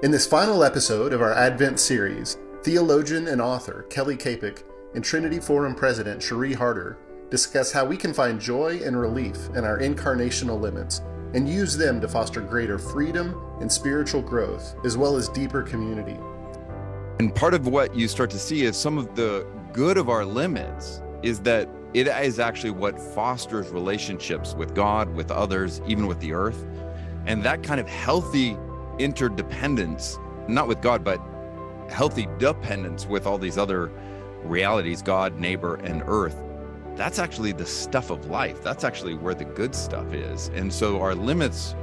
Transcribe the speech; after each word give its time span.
In 0.00 0.12
this 0.12 0.28
final 0.28 0.62
episode 0.62 1.12
of 1.12 1.20
our 1.20 1.32
Advent 1.32 1.80
series, 1.80 2.38
theologian 2.62 3.26
and 3.26 3.42
author 3.42 3.84
Kelly 3.90 4.16
Kapic 4.16 4.62
and 4.94 5.02
Trinity 5.02 5.40
Forum 5.40 5.74
president 5.74 6.22
Cherie 6.22 6.52
Harder 6.52 6.98
discuss 7.30 7.72
how 7.72 7.84
we 7.84 7.96
can 7.96 8.14
find 8.14 8.40
joy 8.40 8.80
and 8.84 8.96
relief 8.96 9.36
in 9.56 9.64
our 9.64 9.80
incarnational 9.80 10.60
limits 10.60 11.02
and 11.34 11.48
use 11.48 11.76
them 11.76 12.00
to 12.00 12.06
foster 12.06 12.40
greater 12.40 12.78
freedom 12.78 13.42
and 13.60 13.70
spiritual 13.70 14.22
growth, 14.22 14.76
as 14.84 14.96
well 14.96 15.16
as 15.16 15.28
deeper 15.30 15.64
community. 15.64 16.16
And 17.18 17.34
part 17.34 17.52
of 17.52 17.66
what 17.66 17.92
you 17.92 18.06
start 18.06 18.30
to 18.30 18.38
see 18.38 18.62
is 18.62 18.76
some 18.76 18.98
of 18.98 19.16
the 19.16 19.44
good 19.72 19.98
of 19.98 20.08
our 20.08 20.24
limits 20.24 21.02
is 21.24 21.40
that 21.40 21.68
it 21.92 22.06
is 22.06 22.38
actually 22.38 22.70
what 22.70 23.00
fosters 23.00 23.70
relationships 23.70 24.54
with 24.54 24.76
God, 24.76 25.12
with 25.16 25.32
others, 25.32 25.82
even 25.88 26.06
with 26.06 26.20
the 26.20 26.34
earth. 26.34 26.64
And 27.26 27.42
that 27.42 27.64
kind 27.64 27.80
of 27.80 27.88
healthy 27.88 28.56
interdependence, 28.98 30.18
not 30.48 30.68
with 30.68 30.80
God, 30.80 31.04
but 31.04 31.20
healthy 31.90 32.28
dependence 32.38 33.06
with 33.06 33.26
all 33.26 33.38
these 33.38 33.58
other 33.58 33.90
realities 34.42 35.02
God, 35.02 35.38
neighbor, 35.38 35.76
and 35.76 36.02
earth. 36.06 36.36
That's 36.96 37.18
actually 37.18 37.52
the 37.52 37.66
stuff 37.66 38.10
of 38.10 38.26
life. 38.26 38.62
That's 38.62 38.84
actually 38.84 39.14
where 39.14 39.34
the 39.34 39.44
good 39.44 39.74
stuff 39.74 40.12
is. 40.12 40.48
And 40.48 40.72
so 40.72 41.00
our 41.00 41.14
limits 41.14 41.74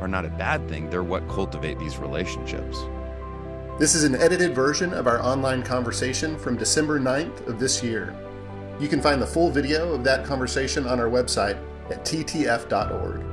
are 0.00 0.08
not 0.08 0.24
a 0.24 0.28
bad 0.28 0.68
thing, 0.68 0.88
they're 0.88 1.02
what 1.02 1.28
cultivate 1.28 1.78
these 1.78 1.98
relationships. 1.98 2.78
This 3.78 3.94
is 3.94 4.04
an 4.04 4.14
edited 4.14 4.54
version 4.54 4.92
of 4.92 5.06
our 5.06 5.22
online 5.22 5.62
conversation 5.62 6.38
from 6.38 6.56
December 6.56 7.00
9th 7.00 7.46
of 7.46 7.58
this 7.58 7.82
year. 7.82 8.14
You 8.78 8.88
can 8.88 9.00
find 9.00 9.20
the 9.20 9.26
full 9.26 9.50
video 9.50 9.92
of 9.92 10.04
that 10.04 10.24
conversation 10.24 10.86
on 10.86 11.00
our 11.00 11.08
website 11.08 11.58
at 11.90 12.04
ttf.org. 12.04 13.29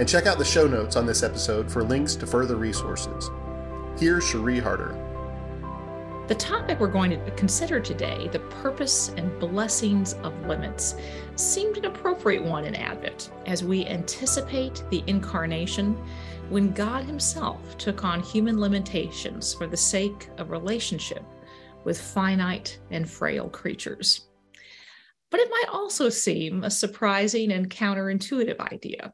And 0.00 0.08
check 0.08 0.24
out 0.24 0.38
the 0.38 0.44
show 0.46 0.66
notes 0.66 0.96
on 0.96 1.04
this 1.04 1.22
episode 1.22 1.70
for 1.70 1.84
links 1.84 2.14
to 2.14 2.26
further 2.26 2.56
resources. 2.56 3.28
Here's 3.98 4.26
Cherie 4.26 4.58
Harder. 4.58 4.96
The 6.26 6.34
topic 6.36 6.80
we're 6.80 6.86
going 6.86 7.10
to 7.10 7.30
consider 7.32 7.80
today, 7.80 8.26
the 8.32 8.38
purpose 8.38 9.10
and 9.18 9.38
blessings 9.38 10.14
of 10.22 10.46
limits, 10.46 10.94
seemed 11.36 11.76
an 11.76 11.84
appropriate 11.84 12.42
one 12.42 12.64
in 12.64 12.76
Advent 12.76 13.30
as 13.44 13.62
we 13.62 13.84
anticipate 13.84 14.82
the 14.88 15.04
incarnation 15.06 15.92
when 16.48 16.72
God 16.72 17.04
Himself 17.04 17.76
took 17.76 18.02
on 18.02 18.22
human 18.22 18.58
limitations 18.58 19.52
for 19.52 19.66
the 19.66 19.76
sake 19.76 20.30
of 20.38 20.48
relationship 20.48 21.24
with 21.84 22.00
finite 22.00 22.80
and 22.90 23.06
frail 23.06 23.50
creatures. 23.50 24.28
But 25.30 25.40
it 25.40 25.50
might 25.50 25.68
also 25.70 26.08
seem 26.08 26.64
a 26.64 26.70
surprising 26.70 27.52
and 27.52 27.68
counterintuitive 27.68 28.60
idea. 28.60 29.12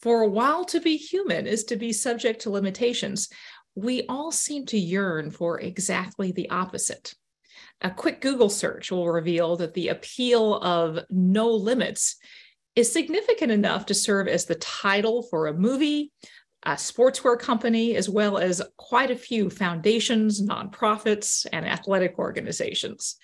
For 0.00 0.22
a 0.22 0.28
while 0.28 0.64
to 0.66 0.80
be 0.80 0.96
human 0.96 1.46
is 1.46 1.64
to 1.64 1.76
be 1.76 1.92
subject 1.92 2.42
to 2.42 2.50
limitations, 2.50 3.28
we 3.74 4.04
all 4.08 4.30
seem 4.30 4.66
to 4.66 4.78
yearn 4.78 5.30
for 5.30 5.60
exactly 5.60 6.32
the 6.32 6.50
opposite. 6.50 7.14
A 7.80 7.90
quick 7.90 8.20
Google 8.20 8.50
search 8.50 8.90
will 8.90 9.08
reveal 9.08 9.56
that 9.56 9.74
the 9.74 9.88
appeal 9.88 10.54
of 10.56 11.00
no 11.10 11.50
limits 11.50 12.16
is 12.74 12.92
significant 12.92 13.50
enough 13.50 13.86
to 13.86 13.94
serve 13.94 14.28
as 14.28 14.44
the 14.44 14.54
title 14.56 15.22
for 15.22 15.46
a 15.46 15.54
movie, 15.54 16.12
a 16.64 16.72
sportswear 16.72 17.38
company, 17.38 17.96
as 17.96 18.08
well 18.08 18.38
as 18.38 18.62
quite 18.76 19.10
a 19.10 19.16
few 19.16 19.48
foundations, 19.50 20.42
nonprofits, 20.42 21.46
and 21.52 21.66
athletic 21.66 22.18
organizations. 22.18 23.16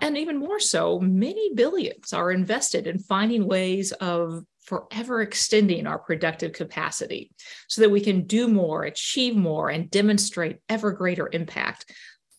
And 0.00 0.16
even 0.16 0.38
more 0.38 0.60
so, 0.60 0.98
many 0.98 1.54
billions 1.54 2.12
are 2.12 2.30
invested 2.30 2.86
in 2.86 2.98
finding 2.98 3.46
ways 3.46 3.92
of 3.92 4.44
forever 4.62 5.20
extending 5.22 5.86
our 5.86 5.98
productive 5.98 6.52
capacity 6.52 7.32
so 7.68 7.82
that 7.82 7.90
we 7.90 8.00
can 8.00 8.26
do 8.26 8.48
more, 8.48 8.84
achieve 8.84 9.36
more, 9.36 9.70
and 9.70 9.90
demonstrate 9.90 10.58
ever 10.68 10.92
greater 10.92 11.28
impact, 11.32 11.92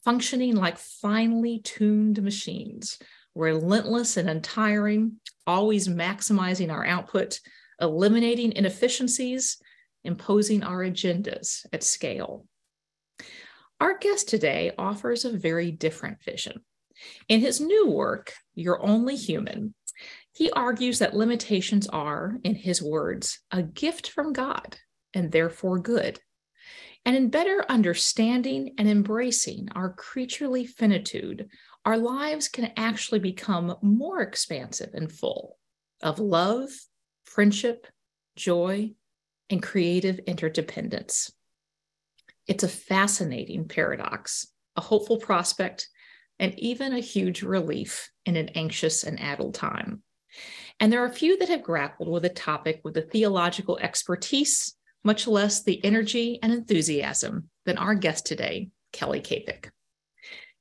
functioning 0.04 0.56
like 0.56 0.78
finely 0.78 1.60
tuned 1.60 2.22
machines, 2.22 2.98
relentless 3.36 4.18
and 4.18 4.30
untiring, 4.30 5.20
always 5.46 5.88
maximizing 5.88 6.72
our 6.72 6.86
output, 6.86 7.40
eliminating 7.80 8.54
inefficiencies 8.54 9.58
imposing 10.04 10.64
our 10.64 10.80
agendas 10.80 11.66
at 11.72 11.84
scale. 11.84 12.46
Our 13.80 13.98
guest 13.98 14.30
today 14.30 14.72
offers 14.78 15.26
a 15.26 15.32
very 15.32 15.72
different 15.72 16.22
vision. 16.24 16.62
In 17.28 17.40
his 17.40 17.60
new 17.60 17.90
work, 17.90 18.34
You're 18.56 18.86
Only 18.86 19.16
Human, 19.16 19.74
he 20.34 20.50
argues 20.52 21.00
that 21.00 21.16
limitations 21.16 21.88
are, 21.88 22.38
in 22.44 22.56
his 22.56 22.82
words, 22.82 23.40
a 23.52 23.62
gift 23.62 24.10
from 24.10 24.34
God 24.34 24.78
and 25.14 25.32
therefore 25.32 25.80
good. 25.80 26.20
And 27.06 27.16
in 27.16 27.30
better 27.30 27.64
understanding 27.70 28.74
and 28.78 28.90
embracing 28.90 29.70
our 29.76 29.94
creaturely 29.94 30.66
finitude, 30.66 31.50
our 31.86 31.98
lives 31.98 32.48
can 32.48 32.72
actually 32.78 33.20
become 33.20 33.76
more 33.82 34.22
expansive 34.22 34.92
and 34.94 35.12
full 35.12 35.58
of 36.02 36.20
love, 36.20 36.70
friendship, 37.26 37.86
joy, 38.36 38.92
and 39.50 39.62
creative 39.62 40.20
interdependence. 40.20 41.32
It's 42.48 42.64
a 42.64 42.70
fascinating 42.70 43.68
paradox, 43.68 44.48
a 44.76 44.82
hopeful 44.82 45.18
prospect, 45.18 45.90
and 46.40 46.58
even 46.58 46.94
a 46.94 47.00
huge 47.00 47.44
relief 47.44 48.10
in 48.26 48.36
an 48.36 48.50
anxious 48.50 49.04
and 49.04 49.20
addled 49.20 49.54
time. 49.54 50.02
And 50.80 50.92
there 50.92 51.04
are 51.04 51.08
a 51.08 51.14
few 51.14 51.38
that 51.38 51.50
have 51.50 51.64
grappled 51.64 52.10
with 52.10 52.26
a 52.26 52.30
topic 52.30 52.82
with 52.84 52.94
the 52.94 53.02
theological 53.02 53.78
expertise, 53.80 54.76
much 55.04 55.28
less 55.28 55.64
the 55.64 55.84
energy 55.84 56.40
and 56.42 56.52
enthusiasm, 56.52 57.50
than 57.66 57.78
our 57.78 57.96
guest 57.96 58.26
today, 58.26 58.70
Kelly 58.92 59.22
Kapic. 59.22 59.72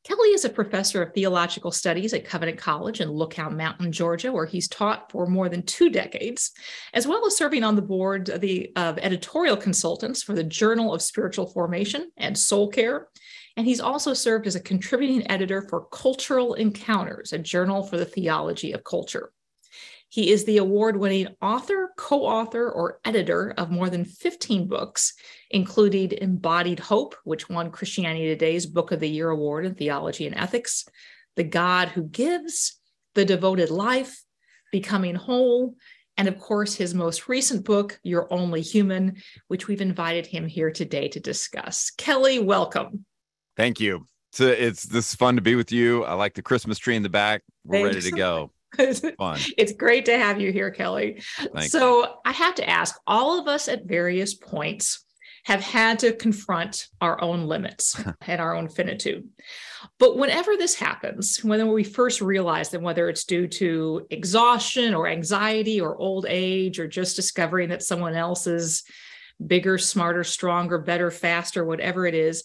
Kelly 0.05 0.31
is 0.31 0.45
a 0.45 0.51
professor 0.51 1.01
of 1.01 1.15
theological 1.15 1.71
studies 1.71 2.13
at 2.13 2.25
Covenant 2.25 2.59
College 2.59 3.01
in 3.01 3.09
Lookout 3.09 3.55
Mountain, 3.55 3.93
Georgia, 3.93 4.33
where 4.33 4.47
he's 4.47 4.67
taught 4.67 5.13
for 5.13 5.29
more 5.29 5.49
than 5.49 5.63
two 5.63 5.91
decades, 5.91 6.51
as 6.93 7.07
well 7.07 7.25
as 7.25 7.37
serving 7.37 7.63
on 7.63 7.77
the 7.77 7.83
board 7.83 8.29
of, 8.29 8.41
the, 8.41 8.73
of 8.75 8.99
editorial 8.99 9.57
consultants 9.57 10.21
for 10.21 10.33
the 10.33 10.43
Journal 10.43 10.93
of 10.93 11.03
Spiritual 11.03 11.47
Formation 11.47 12.11
and 12.17 12.37
Soul 12.37 12.69
Care. 12.69 13.07
And 13.57 13.65
he's 13.65 13.81
also 13.81 14.13
served 14.13 14.49
as 14.49 14.57
a 14.57 14.61
contributing 14.61 15.31
editor 15.31 15.63
for 15.69 15.87
Cultural 15.93 16.55
Encounters, 16.55 17.33
a 17.33 17.39
journal 17.39 17.85
for 17.85 17.97
the 17.97 18.05
theology 18.05 18.73
of 18.73 18.83
culture. 18.83 19.31
He 20.13 20.31
is 20.31 20.45
the 20.45 20.59
award 20.59 20.99
winning 20.99 21.29
author, 21.41 21.95
co 21.97 22.27
author, 22.27 22.71
or 22.71 23.01
editor 23.03 23.55
of 23.57 23.71
more 23.71 23.89
than 23.89 24.05
15 24.05 24.69
books, 24.69 25.15
including 25.51 26.13
Embodied 26.13 26.81
Hope, 26.81 27.15
which 27.25 27.49
won 27.49 27.71
Christianity 27.71 28.27
Today's 28.27 28.67
Book 28.67 28.93
of 28.93 29.01
the 29.01 29.09
Year 29.09 29.31
Award 29.31 29.65
in 29.65 29.75
Theology 29.75 30.27
and 30.27 30.37
Ethics, 30.37 30.85
The 31.37 31.45
God 31.45 31.89
Who 31.89 32.03
Gives, 32.03 32.79
The 33.15 33.25
Devoted 33.25 33.71
Life, 33.71 34.23
Becoming 34.71 35.15
Whole, 35.15 35.77
and 36.19 36.29
of 36.29 36.39
course, 36.39 36.75
his 36.75 36.93
most 36.93 37.27
recent 37.27 37.65
book, 37.65 37.99
You're 38.03 38.31
Only 38.31 38.61
Human, 38.61 39.17
which 39.49 39.67
we've 39.67 39.81
invited 39.81 40.27
him 40.27 40.47
here 40.47 40.71
today 40.71 41.09
to 41.09 41.21
discuss. 41.21 41.91
Kelly, 41.97 42.39
welcome. 42.39 43.07
Thank 43.57 43.81
you. 43.81 44.07
So 44.33 44.49
it's 44.49 44.83
this 44.83 45.09
is 45.09 45.15
fun 45.15 45.37
to 45.37 45.43
be 45.43 45.55
with 45.55 45.73
you. 45.73 46.05
I 46.05 46.13
like 46.13 46.35
the 46.35 46.43
Christmas 46.43 46.77
tree 46.77 46.97
in 46.97 47.03
the 47.03 47.09
back. 47.09 47.41
We're 47.65 47.79
Thanks. 47.91 47.95
ready 47.95 48.11
to 48.11 48.17
go. 48.17 48.51
It's 49.59 49.73
great 49.73 50.07
to 50.07 50.17
have 50.17 50.41
you 50.41 50.53
here, 50.53 50.71
Kelly. 50.71 51.23
Thanks. 51.37 51.71
So 51.71 52.17
I 52.25 52.33
have 52.33 52.55
to 52.57 52.69
ask 52.69 52.99
all 53.07 53.39
of 53.39 53.49
us 53.49 53.69
at 53.69 53.85
various 53.85 54.35
points 54.35 55.05
have 55.45 55.61
had 55.61 55.99
to 55.99 56.13
confront 56.13 56.87
our 57.01 57.21
own 57.21 57.47
limits 57.47 58.03
and 58.23 58.41
our 58.41 58.55
own 58.55 58.69
finitude. 58.69 59.29
But 59.99 60.17
whenever 60.17 60.57
this 60.57 60.75
happens, 60.75 61.43
whether 61.43 61.67
we 61.67 61.83
first 61.83 62.21
realize 62.21 62.71
that 62.71 62.83
whether 62.83 63.09
it's 63.09 63.25
due 63.25 63.49
to 63.49 64.07
exhaustion 64.11 64.95
or 64.95 65.09
anxiety 65.09 65.81
or 65.81 65.97
old 65.97 66.27
age 66.29 66.79
or 66.79 66.87
just 66.87 67.17
discovering 67.17 67.71
that 67.71 67.83
someone 67.83 68.15
else 68.15 68.47
is 68.47 68.85
bigger, 69.45 69.79
smarter, 69.79 70.23
stronger, 70.23 70.79
better, 70.79 71.11
faster, 71.11 71.65
whatever 71.65 72.07
it 72.07 72.15
is, 72.15 72.45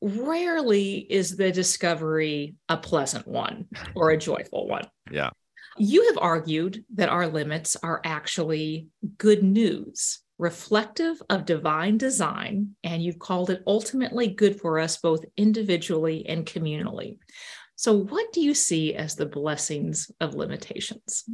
rarely 0.00 0.98
is 0.98 1.36
the 1.36 1.52
discovery 1.52 2.56
a 2.68 2.76
pleasant 2.76 3.28
one 3.28 3.66
or 3.94 4.10
a 4.10 4.18
joyful 4.18 4.66
one. 4.66 4.86
Yeah. 5.10 5.30
You 5.76 6.06
have 6.06 6.18
argued 6.18 6.84
that 6.94 7.08
our 7.08 7.26
limits 7.26 7.76
are 7.82 8.00
actually 8.04 8.88
good 9.18 9.42
news, 9.42 10.20
reflective 10.38 11.20
of 11.28 11.46
divine 11.46 11.98
design, 11.98 12.76
and 12.84 13.02
you've 13.02 13.18
called 13.18 13.50
it 13.50 13.62
ultimately 13.66 14.28
good 14.28 14.60
for 14.60 14.78
us 14.78 14.98
both 14.98 15.24
individually 15.36 16.26
and 16.28 16.46
communally. 16.46 17.18
So, 17.76 17.92
what 17.92 18.32
do 18.32 18.40
you 18.40 18.54
see 18.54 18.94
as 18.94 19.16
the 19.16 19.26
blessings 19.26 20.10
of 20.20 20.34
limitations? 20.34 21.24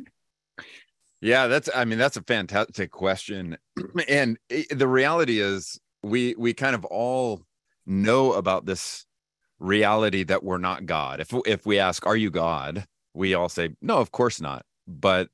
Yeah, 1.20 1.48
that's 1.48 1.68
I 1.74 1.84
mean 1.84 1.98
that's 1.98 2.16
a 2.16 2.22
fantastic 2.22 2.90
question. 2.90 3.56
And 4.08 4.38
the 4.70 4.88
reality 4.88 5.40
is 5.40 5.78
we 6.02 6.34
we 6.38 6.54
kind 6.54 6.74
of 6.74 6.84
all 6.86 7.42
know 7.86 8.32
about 8.32 8.64
this 8.64 9.04
reality 9.58 10.24
that 10.24 10.42
we're 10.42 10.58
not 10.58 10.86
God. 10.86 11.20
If 11.20 11.34
if 11.46 11.66
we 11.66 11.78
ask 11.78 12.06
are 12.06 12.16
you 12.16 12.30
God? 12.30 12.86
We 13.14 13.34
all 13.34 13.48
say, 13.48 13.70
no, 13.80 13.98
of 13.98 14.12
course 14.12 14.40
not. 14.40 14.64
But 14.86 15.28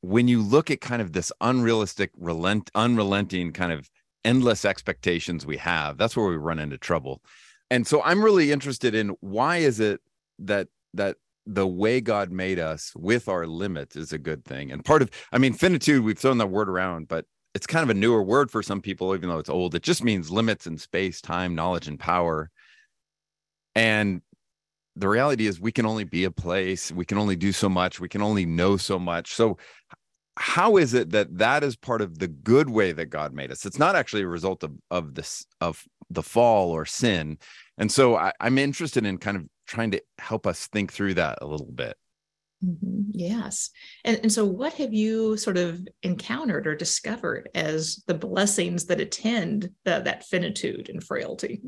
when 0.00 0.28
you 0.28 0.42
look 0.42 0.70
at 0.70 0.80
kind 0.80 1.00
of 1.00 1.12
this 1.12 1.32
unrealistic, 1.40 2.10
relent, 2.16 2.70
unrelenting 2.74 3.52
kind 3.52 3.72
of 3.72 3.88
endless 4.24 4.64
expectations 4.64 5.46
we 5.46 5.56
have, 5.58 5.96
that's 5.96 6.16
where 6.16 6.26
we 6.26 6.36
run 6.36 6.58
into 6.58 6.78
trouble. 6.78 7.22
And 7.70 7.86
so 7.86 8.02
I'm 8.02 8.22
really 8.22 8.52
interested 8.52 8.94
in 8.94 9.10
why 9.20 9.58
is 9.58 9.80
it 9.80 10.00
that 10.40 10.68
that 10.94 11.16
the 11.46 11.66
way 11.66 12.00
God 12.00 12.30
made 12.30 12.58
us 12.58 12.92
with 12.94 13.28
our 13.28 13.46
limits 13.46 13.96
is 13.96 14.12
a 14.12 14.18
good 14.18 14.44
thing. 14.44 14.70
And 14.70 14.84
part 14.84 15.02
of, 15.02 15.10
I 15.32 15.38
mean, 15.38 15.54
finitude, 15.54 16.04
we've 16.04 16.18
thrown 16.18 16.38
that 16.38 16.46
word 16.46 16.68
around, 16.68 17.08
but 17.08 17.24
it's 17.54 17.66
kind 17.66 17.82
of 17.82 17.90
a 17.90 17.98
newer 17.98 18.22
word 18.22 18.50
for 18.50 18.62
some 18.62 18.80
people, 18.80 19.14
even 19.14 19.28
though 19.28 19.38
it's 19.38 19.50
old. 19.50 19.74
It 19.74 19.82
just 19.82 20.04
means 20.04 20.30
limits 20.30 20.66
in 20.66 20.78
space, 20.78 21.20
time, 21.20 21.54
knowledge, 21.54 21.88
and 21.88 21.98
power. 21.98 22.50
And 23.74 24.22
the 24.96 25.08
reality 25.08 25.46
is, 25.46 25.60
we 25.60 25.72
can 25.72 25.86
only 25.86 26.04
be 26.04 26.24
a 26.24 26.30
place, 26.30 26.92
we 26.92 27.04
can 27.04 27.18
only 27.18 27.36
do 27.36 27.52
so 27.52 27.68
much, 27.68 28.00
we 28.00 28.08
can 28.08 28.22
only 28.22 28.46
know 28.46 28.76
so 28.76 28.98
much. 28.98 29.34
So, 29.34 29.58
how 30.38 30.78
is 30.78 30.94
it 30.94 31.10
that 31.10 31.38
that 31.38 31.62
is 31.62 31.76
part 31.76 32.00
of 32.00 32.18
the 32.18 32.28
good 32.28 32.70
way 32.70 32.92
that 32.92 33.06
God 33.06 33.34
made 33.34 33.50
us? 33.50 33.66
It's 33.66 33.78
not 33.78 33.96
actually 33.96 34.22
a 34.22 34.28
result 34.28 34.62
of 34.62 34.72
of 34.90 35.14
this 35.14 35.46
of 35.60 35.82
the 36.10 36.22
fall 36.22 36.70
or 36.70 36.84
sin. 36.84 37.38
And 37.78 37.90
so 37.90 38.16
I, 38.16 38.32
I'm 38.40 38.58
interested 38.58 39.04
in 39.06 39.18
kind 39.18 39.36
of 39.36 39.44
trying 39.66 39.92
to 39.92 40.02
help 40.18 40.46
us 40.46 40.66
think 40.66 40.92
through 40.92 41.14
that 41.14 41.38
a 41.40 41.46
little 41.46 41.70
bit. 41.72 41.96
Mm-hmm. 42.64 43.10
Yes. 43.12 43.70
And, 44.04 44.20
and 44.22 44.32
so, 44.32 44.44
what 44.44 44.74
have 44.74 44.94
you 44.94 45.36
sort 45.36 45.56
of 45.56 45.86
encountered 46.02 46.66
or 46.66 46.76
discovered 46.76 47.48
as 47.54 48.02
the 48.06 48.14
blessings 48.14 48.86
that 48.86 49.00
attend 49.00 49.70
the, 49.84 50.00
that 50.00 50.24
finitude 50.24 50.88
and 50.88 51.02
frailty? 51.02 51.60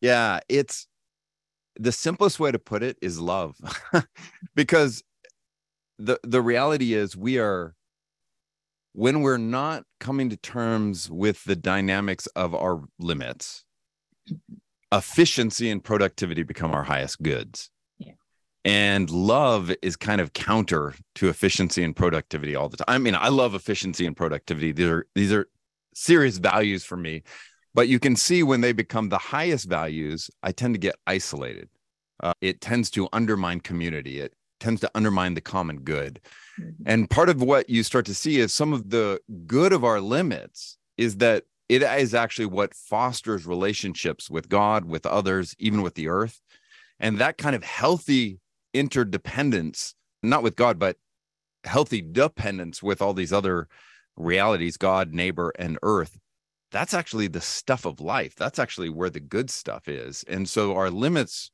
Yeah, 0.00 0.40
it's 0.48 0.88
the 1.76 1.92
simplest 1.92 2.38
way 2.40 2.50
to 2.50 2.58
put 2.58 2.82
it 2.82 2.98
is 3.02 3.20
love, 3.20 3.56
because 4.54 5.02
the 5.98 6.18
the 6.22 6.42
reality 6.42 6.94
is 6.94 7.16
we 7.16 7.38
are 7.38 7.74
when 8.92 9.22
we're 9.22 9.38
not 9.38 9.84
coming 10.00 10.28
to 10.30 10.36
terms 10.36 11.10
with 11.10 11.44
the 11.44 11.56
dynamics 11.56 12.26
of 12.28 12.54
our 12.54 12.82
limits 12.98 13.64
efficiency 14.92 15.70
and 15.70 15.82
productivity 15.82 16.42
become 16.42 16.72
our 16.72 16.84
highest 16.84 17.22
goods. 17.22 17.70
Yeah. 17.98 18.12
And 18.64 19.10
love 19.10 19.72
is 19.80 19.96
kind 19.96 20.20
of 20.20 20.34
counter 20.34 20.94
to 21.16 21.28
efficiency 21.28 21.82
and 21.82 21.96
productivity 21.96 22.54
all 22.54 22.68
the 22.68 22.76
time. 22.76 22.86
I 22.88 22.98
mean, 22.98 23.14
I 23.14 23.28
love 23.28 23.54
efficiency 23.54 24.06
and 24.06 24.16
productivity. 24.16 24.72
These 24.72 24.86
are 24.86 25.06
these 25.14 25.32
are 25.32 25.48
serious 25.94 26.38
values 26.38 26.84
for 26.84 26.96
me. 26.96 27.22
But 27.74 27.88
you 27.88 27.98
can 27.98 28.16
see 28.16 28.42
when 28.42 28.60
they 28.60 28.72
become 28.72 29.08
the 29.08 29.18
highest 29.18 29.68
values, 29.68 30.30
I 30.42 30.52
tend 30.52 30.74
to 30.74 30.78
get 30.78 30.96
isolated. 31.06 31.68
Uh, 32.22 32.34
it 32.40 32.60
tends 32.60 32.90
to 32.90 33.08
undermine 33.12 33.60
community. 33.60 34.20
It 34.20 34.34
tends 34.60 34.80
to 34.82 34.90
undermine 34.94 35.34
the 35.34 35.40
common 35.40 35.80
good. 35.80 36.20
Mm-hmm. 36.60 36.82
And 36.86 37.10
part 37.10 37.28
of 37.28 37.42
what 37.42 37.68
you 37.68 37.82
start 37.82 38.06
to 38.06 38.14
see 38.14 38.38
is 38.38 38.54
some 38.54 38.72
of 38.72 38.90
the 38.90 39.20
good 39.46 39.72
of 39.72 39.84
our 39.84 40.00
limits 40.00 40.78
is 40.96 41.16
that 41.16 41.44
it 41.68 41.82
is 41.82 42.14
actually 42.14 42.46
what 42.46 42.74
fosters 42.74 43.46
relationships 43.46 44.30
with 44.30 44.48
God, 44.48 44.84
with 44.84 45.06
others, 45.06 45.54
even 45.58 45.82
with 45.82 45.94
the 45.94 46.08
earth. 46.08 46.40
And 47.00 47.18
that 47.18 47.38
kind 47.38 47.56
of 47.56 47.64
healthy 47.64 48.38
interdependence, 48.74 49.94
not 50.22 50.42
with 50.42 50.54
God, 50.54 50.78
but 50.78 50.96
healthy 51.64 52.02
dependence 52.02 52.82
with 52.82 53.00
all 53.00 53.14
these 53.14 53.32
other 53.32 53.68
realities 54.16 54.76
God, 54.76 55.12
neighbor, 55.12 55.52
and 55.58 55.78
earth. 55.82 56.18
That's 56.72 56.94
actually 56.94 57.28
the 57.28 57.40
stuff 57.40 57.84
of 57.84 58.00
life. 58.00 58.34
That's 58.34 58.58
actually 58.58 58.88
where 58.88 59.10
the 59.10 59.20
good 59.20 59.50
stuff 59.50 59.88
is. 59.88 60.24
And 60.26 60.48
so 60.48 60.74
our 60.74 60.90
limits 60.90 61.50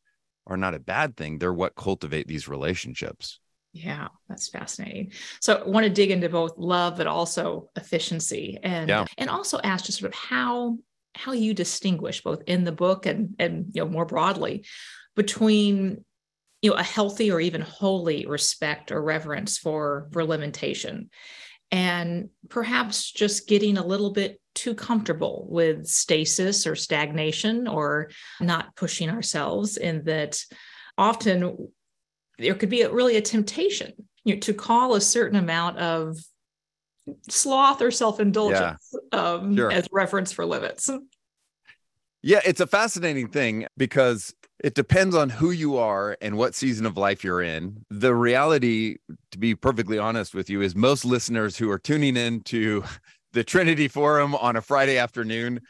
are 0.47 0.56
not 0.56 0.75
a 0.75 0.81
bad 0.81 1.17
thing. 1.17 1.38
They're 1.38 1.53
what 1.53 1.75
cultivate 1.75 2.26
these 2.26 2.49
relationships. 2.49 3.41
Yeah, 3.73 4.09
that's 4.29 4.49
fascinating. 4.49 5.12
So 5.41 5.56
I 5.56 5.69
want 5.69 5.85
to 5.85 5.91
dig 5.91 6.11
into 6.11 6.29
both 6.29 6.56
love 6.56 6.97
but 6.97 7.06
also 7.06 7.69
efficiency 7.76 8.59
and 8.62 8.88
yeah. 8.88 9.05
and 9.19 9.29
also 9.29 9.61
ask 9.62 9.85
just 9.85 9.99
sort 9.99 10.12
of 10.12 10.19
how 10.19 10.79
how 11.15 11.32
you 11.32 11.53
distinguish 11.53 12.23
both 12.23 12.43
in 12.47 12.65
the 12.65 12.73
book 12.73 13.05
and 13.05 13.35
and 13.38 13.67
you 13.73 13.82
know 13.82 13.88
more 13.88 14.06
broadly 14.06 14.65
between 15.17 16.05
you 16.62 16.70
know 16.70 16.76
a 16.76 16.82
healthy 16.82 17.31
or 17.31 17.41
even 17.41 17.61
holy 17.61 18.25
respect 18.26 18.91
or 18.91 19.03
reverence 19.03 19.59
for 19.59 20.09
for 20.12 20.25
limitation 20.25 21.11
and 21.70 22.31
perhaps 22.49 23.11
just 23.11 23.49
getting 23.49 23.76
a 23.76 23.87
little 23.87 24.11
bit 24.12 24.41
too 24.58 24.75
comfortable 24.75 25.46
with 25.49 25.87
stasis 25.87 26.66
or 26.66 26.75
stagnation 26.75 27.69
or 27.69 28.10
not 28.40 28.75
pushing 28.75 29.08
ourselves 29.08 29.76
in 29.76 30.05
that 30.05 30.43
often 30.99 31.69
there 32.38 32.55
could 32.55 32.69
be 32.69 32.82
a, 32.82 32.93
really 32.93 33.16
a 33.16 33.22
temptation 33.22 33.93
you 34.25 34.34
know, 34.34 34.40
to 34.40 34.52
call 34.52 34.94
a 34.96 35.00
certain 35.00 35.38
amount 35.38 35.78
of 35.78 36.19
sloth 37.28 37.81
or 37.81 37.93
self-indulgence 37.93 38.93
yeah, 39.12 39.19
um, 39.19 39.56
sure. 39.56 39.70
as 39.70 39.88
reference 39.93 40.32
for 40.32 40.44
limits. 40.44 40.90
Yeah 42.20 42.40
it's 42.44 42.60
a 42.60 42.66
fascinating 42.66 43.28
thing 43.28 43.66
because 43.76 44.34
it 44.64 44.75
depends 44.75 45.14
on 45.14 45.31
who 45.31 45.52
you 45.52 45.76
are 45.76 46.16
and 46.20 46.37
what 46.37 46.52
season 46.52 46.84
of 46.84 46.96
life 46.96 47.22
you're 47.22 47.43
in. 47.43 47.84
The 47.90 48.12
reality 48.12 48.96
to 49.31 49.38
be 49.38 49.55
perfectly 49.55 49.99
honest 49.99 50.34
with 50.34 50.50
you 50.50 50.62
is 50.62 50.75
most 50.75 51.05
listeners 51.05 51.56
who 51.56 51.70
are 51.70 51.78
tuning 51.78 52.16
in 52.16 52.40
to 52.43 52.82
the 53.32 53.44
trinity 53.44 53.88
forum 53.88 54.34
on 54.34 54.56
a 54.56 54.62
friday 54.62 54.98
afternoon 54.98 55.60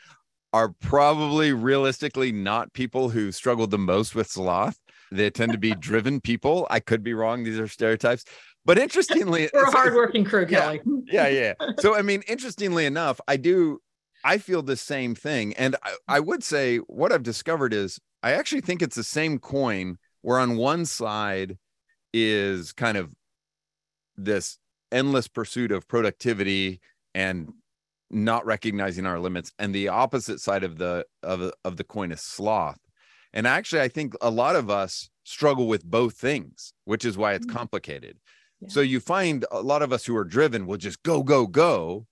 are 0.52 0.72
probably 0.81 1.52
realistically 1.52 2.32
not 2.32 2.72
people 2.72 3.10
who 3.10 3.31
struggled 3.31 3.70
the 3.70 3.78
most 3.78 4.14
with 4.14 4.28
sloth 4.28 4.78
they 5.10 5.31
tend 5.31 5.52
to 5.52 5.58
be 5.58 5.75
driven 5.81 6.20
people. 6.20 6.66
I 6.70 6.81
could 6.81 7.02
be 7.02 7.14
wrong. 7.14 7.44
These 7.44 7.58
are 7.58 7.69
stereotypes. 7.69 8.25
But 8.64 8.78
interestingly, 8.78 9.49
we're 9.55 9.64
a 9.64 9.70
hardworking 9.70 10.25
crew, 10.25 10.46
Kelly. 10.46 10.81
Yeah, 11.06 11.28
yeah, 11.28 11.55
yeah. 11.58 11.72
So, 11.78 11.96
I 11.96 12.02
mean, 12.02 12.22
interestingly 12.28 12.87
enough, 12.87 13.20
I 13.26 13.37
do, 13.37 13.81
I 14.25 14.38
feel 14.38 14.62
the 14.62 14.76
same 14.76 15.14
thing. 15.14 15.54
And 15.54 15.76
I, 15.82 15.94
I 16.06 16.20
would 16.20 16.44
say 16.44 16.78
what 16.78 17.12
I've 17.12 17.22
discovered 17.22 17.72
is 17.72 17.99
I 18.22 18.32
actually 18.32 18.61
think 18.61 18.82
it's 18.82 18.96
the 18.96 19.04
same 19.04 19.38
coin 19.38 19.96
where 20.22 20.38
on 20.38 20.56
one 20.56 20.84
side 20.84 21.56
is 22.12 22.72
kind 22.72 22.96
of 22.96 23.11
this 24.16 24.58
endless 24.90 25.28
pursuit 25.28 25.70
of 25.70 25.87
productivity 25.87 26.81
and 27.14 27.52
not 28.10 28.46
recognizing 28.46 29.05
our 29.05 29.19
limits 29.19 29.52
and 29.58 29.75
the 29.75 29.88
opposite 29.88 30.40
side 30.40 30.64
of 30.64 30.78
the 30.78 31.05
of, 31.22 31.52
of 31.64 31.76
the 31.76 31.84
coin 31.84 32.10
is 32.10 32.20
sloth 32.20 32.78
and 33.32 33.46
actually, 33.46 33.82
I 33.82 33.88
think 33.88 34.14
a 34.20 34.31
lot 34.31 34.56
of 34.56 34.70
us 34.70 35.10
struggle 35.25 35.69
with 35.69 35.84
both 35.84 36.14
things, 36.14 36.72
which 36.84 37.05
is 37.05 37.19
why 37.19 37.34
it's 37.34 37.46
mm. 37.46 37.52
complicated. 37.52 38.19
Yeah. 38.60 38.69
So 38.70 38.81
you 38.81 39.00
find 39.00 39.44
a 39.50 39.60
lot 39.60 39.82
of 39.82 39.93
us 39.93 40.05
who 40.05 40.16
are 40.16 40.25
driven 40.25 40.66
will 40.66 40.78
just 40.78 41.02
go, 41.02 41.22
go, 41.22 41.46
go. 41.46 42.06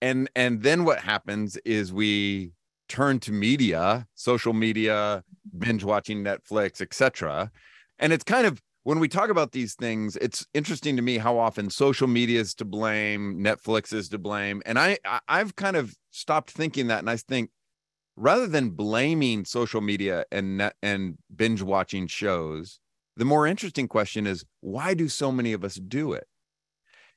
And 0.00 0.30
and 0.34 0.62
then 0.62 0.84
what 0.84 1.00
happens 1.00 1.56
is 1.64 1.92
we 1.92 2.52
turn 2.88 3.18
to 3.20 3.32
media, 3.32 4.06
social 4.14 4.52
media, 4.52 5.22
binge 5.56 5.84
watching 5.84 6.24
Netflix, 6.24 6.80
etc. 6.80 7.50
And 7.98 8.12
it's 8.12 8.24
kind 8.24 8.46
of 8.46 8.62
when 8.84 9.00
we 9.00 9.08
talk 9.08 9.28
about 9.30 9.52
these 9.52 9.74
things, 9.74 10.16
it's 10.16 10.46
interesting 10.54 10.96
to 10.96 11.02
me 11.02 11.18
how 11.18 11.38
often 11.38 11.68
social 11.70 12.08
media 12.08 12.40
is 12.40 12.54
to 12.54 12.64
blame, 12.64 13.42
Netflix 13.42 13.92
is 13.92 14.08
to 14.10 14.18
blame. 14.18 14.62
And 14.64 14.78
I 14.78 14.98
I've 15.28 15.56
kind 15.56 15.76
of 15.76 15.94
stopped 16.10 16.50
thinking 16.50 16.86
that 16.88 17.00
and 17.00 17.10
I 17.10 17.16
think 17.16 17.50
rather 18.18 18.46
than 18.46 18.70
blaming 18.70 19.44
social 19.44 19.80
media 19.80 20.24
and 20.32 20.58
net 20.58 20.74
and 20.82 21.16
binge 21.34 21.62
watching 21.62 22.06
shows 22.06 22.80
the 23.16 23.24
more 23.24 23.46
interesting 23.46 23.88
question 23.88 24.26
is 24.26 24.44
why 24.60 24.94
do 24.94 25.08
so 25.08 25.30
many 25.30 25.52
of 25.52 25.64
us 25.64 25.76
do 25.76 26.12
it 26.12 26.26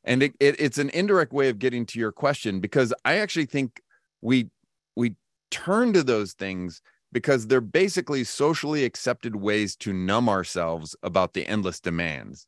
and 0.04 0.24
it, 0.24 0.34
it, 0.40 0.60
it's 0.60 0.78
an 0.78 0.90
indirect 0.92 1.34
way 1.34 1.50
of 1.50 1.60
getting 1.60 1.86
to 1.86 2.00
your 2.00 2.12
question 2.12 2.60
because 2.60 2.94
i 3.04 3.18
actually 3.18 3.46
think 3.46 3.82
we 4.22 4.50
we 4.96 5.16
turn 5.50 5.92
to 5.92 6.04
those 6.04 6.34
things 6.34 6.82
because 7.12 7.48
they're 7.48 7.62
basically 7.62 8.24
socially 8.24 8.84
accepted 8.84 9.36
ways 9.36 9.76
to 9.76 9.94
numb 9.94 10.30
ourselves 10.30 10.96
about 11.04 11.34
the 11.34 11.46
endless 11.48 11.80
demands 11.80 12.48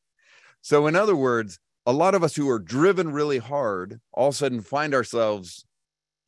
so 0.62 0.88
in 0.88 0.96
other 0.96 1.16
words 1.16 1.60
a 1.86 1.92
lot 1.92 2.16
of 2.16 2.24
us 2.24 2.36
who 2.36 2.50
are 2.50 2.60
driven 2.60 3.12
really 3.12 3.40
hard 3.40 4.00
all 4.14 4.30
of 4.30 4.34
a 4.34 4.38
sudden 4.38 4.62
find 4.62 4.94
ourselves 4.94 5.66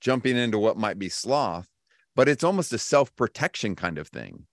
jumping 0.01 0.38
into 0.38 0.60
what 0.60 0.77
might 0.77 1.00
be 1.00 1.10
sloth 1.10 1.68
but 2.15 2.30
it's 2.30 2.44
almost 2.44 2.74
a 2.74 2.77
self-protection 2.77 3.75
kind 3.75 3.98
of 3.98 4.08
thing. 4.08 4.48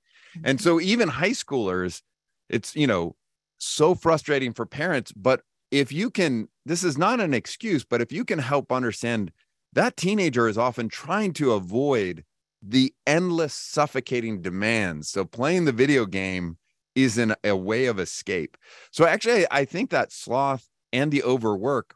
And 0.44 0.58
mm-hmm. 0.58 0.64
so 0.64 0.80
even 0.80 1.08
high 1.08 1.30
schoolers, 1.30 2.02
it's, 2.48 2.74
you 2.74 2.86
know, 2.86 3.16
so 3.58 3.94
frustrating 3.94 4.52
for 4.52 4.66
parents, 4.66 5.12
but 5.12 5.42
if 5.70 5.92
you 5.92 6.10
can 6.10 6.48
this 6.66 6.84
is 6.84 6.98
not 6.98 7.20
an 7.20 7.34
excuse, 7.34 7.84
but 7.84 8.00
if 8.00 8.12
you 8.12 8.24
can 8.24 8.38
help 8.38 8.70
understand 8.70 9.32
that 9.72 9.96
teenager 9.96 10.48
is 10.48 10.58
often 10.58 10.88
trying 10.88 11.32
to 11.32 11.52
avoid 11.52 12.24
the 12.62 12.94
endless 13.06 13.54
suffocating 13.54 14.40
demands. 14.40 15.08
So 15.08 15.24
playing 15.24 15.64
the 15.64 15.72
video 15.72 16.06
game 16.06 16.58
is 16.94 17.18
an, 17.18 17.34
a 17.42 17.56
way 17.56 17.86
of 17.86 17.98
escape. 17.98 18.56
So 18.90 19.06
actually, 19.06 19.46
I 19.50 19.64
think 19.64 19.90
that 19.90 20.12
sloth 20.12 20.68
and 20.92 21.10
the 21.10 21.22
overwork 21.22 21.94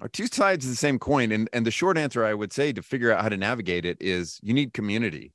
are 0.00 0.08
two 0.08 0.26
sides 0.26 0.64
of 0.64 0.70
the 0.70 0.76
same 0.76 0.98
coin. 0.98 1.32
And, 1.32 1.48
and 1.52 1.66
the 1.66 1.70
short 1.70 1.96
answer 1.96 2.24
I 2.24 2.34
would 2.34 2.52
say 2.52 2.72
to 2.72 2.82
figure 2.82 3.12
out 3.12 3.22
how 3.22 3.28
to 3.28 3.36
navigate 3.36 3.84
it 3.84 3.96
is 4.00 4.38
you 4.42 4.52
need 4.52 4.74
community 4.74 5.32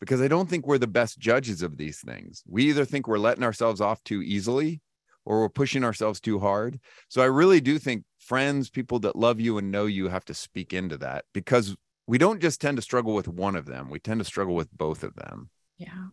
because 0.00 0.20
I 0.20 0.28
don't 0.28 0.48
think 0.48 0.66
we're 0.66 0.78
the 0.78 0.86
best 0.86 1.18
judges 1.18 1.62
of 1.62 1.76
these 1.76 2.00
things. 2.00 2.42
We 2.46 2.64
either 2.64 2.84
think 2.84 3.08
we're 3.08 3.18
letting 3.18 3.44
ourselves 3.44 3.80
off 3.80 4.02
too 4.04 4.22
easily 4.22 4.80
or 5.24 5.40
we're 5.40 5.48
pushing 5.48 5.84
ourselves 5.84 6.20
too 6.20 6.38
hard. 6.38 6.78
So 7.08 7.22
I 7.22 7.26
really 7.26 7.60
do 7.60 7.78
think 7.78 8.04
friends, 8.18 8.70
people 8.70 8.98
that 9.00 9.16
love 9.16 9.40
you 9.40 9.58
and 9.58 9.70
know 9.70 9.86
you 9.86 10.08
have 10.08 10.24
to 10.26 10.34
speak 10.34 10.72
into 10.72 10.96
that 10.98 11.24
because 11.32 11.76
we 12.06 12.18
don't 12.18 12.40
just 12.40 12.60
tend 12.60 12.76
to 12.76 12.82
struggle 12.82 13.14
with 13.14 13.28
one 13.28 13.56
of 13.56 13.66
them 13.66 13.88
we 13.90 13.98
tend 13.98 14.20
to 14.20 14.24
struggle 14.24 14.54
with 14.54 14.70
both 14.76 15.02
of 15.02 15.14
them. 15.14 15.50
Yeah. 15.78 16.08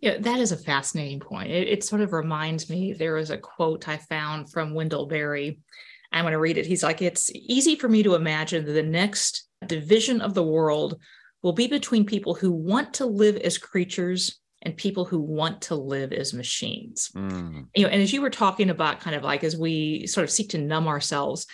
Yeah 0.00 0.18
that 0.18 0.40
is 0.40 0.52
a 0.52 0.56
fascinating 0.56 1.20
point. 1.20 1.50
It, 1.50 1.68
it 1.68 1.84
sort 1.84 2.02
of 2.02 2.12
reminds 2.12 2.68
me 2.68 2.92
there 2.92 3.14
was 3.14 3.30
a 3.30 3.38
quote 3.38 3.88
i 3.88 3.96
found 3.96 4.50
from 4.50 4.74
wendell 4.74 5.06
berry. 5.06 5.60
I'm 6.12 6.22
going 6.22 6.32
to 6.32 6.38
read 6.38 6.56
it. 6.56 6.66
He's 6.66 6.82
like 6.82 7.02
it's 7.02 7.30
easy 7.34 7.76
for 7.76 7.88
me 7.88 8.02
to 8.02 8.14
imagine 8.14 8.64
that 8.64 8.72
the 8.72 8.82
next 8.82 9.48
division 9.66 10.20
of 10.20 10.34
the 10.34 10.44
world 10.44 11.00
will 11.42 11.52
be 11.52 11.66
between 11.66 12.04
people 12.04 12.34
who 12.34 12.50
want 12.50 12.94
to 12.94 13.06
live 13.06 13.36
as 13.36 13.58
creatures 13.58 14.40
and 14.62 14.76
people 14.76 15.04
who 15.04 15.20
want 15.20 15.62
to 15.62 15.74
live 15.74 16.12
as 16.12 16.34
machines. 16.34 17.10
Mm. 17.14 17.66
You 17.74 17.84
know, 17.84 17.88
and 17.88 18.02
as 18.02 18.12
you 18.12 18.20
were 18.20 18.30
talking 18.30 18.70
about 18.70 19.00
kind 19.00 19.14
of 19.14 19.22
like 19.22 19.44
as 19.44 19.56
we 19.56 20.06
sort 20.06 20.24
of 20.24 20.30
seek 20.30 20.50
to 20.50 20.58
numb 20.58 20.88
ourselves, 20.88 21.46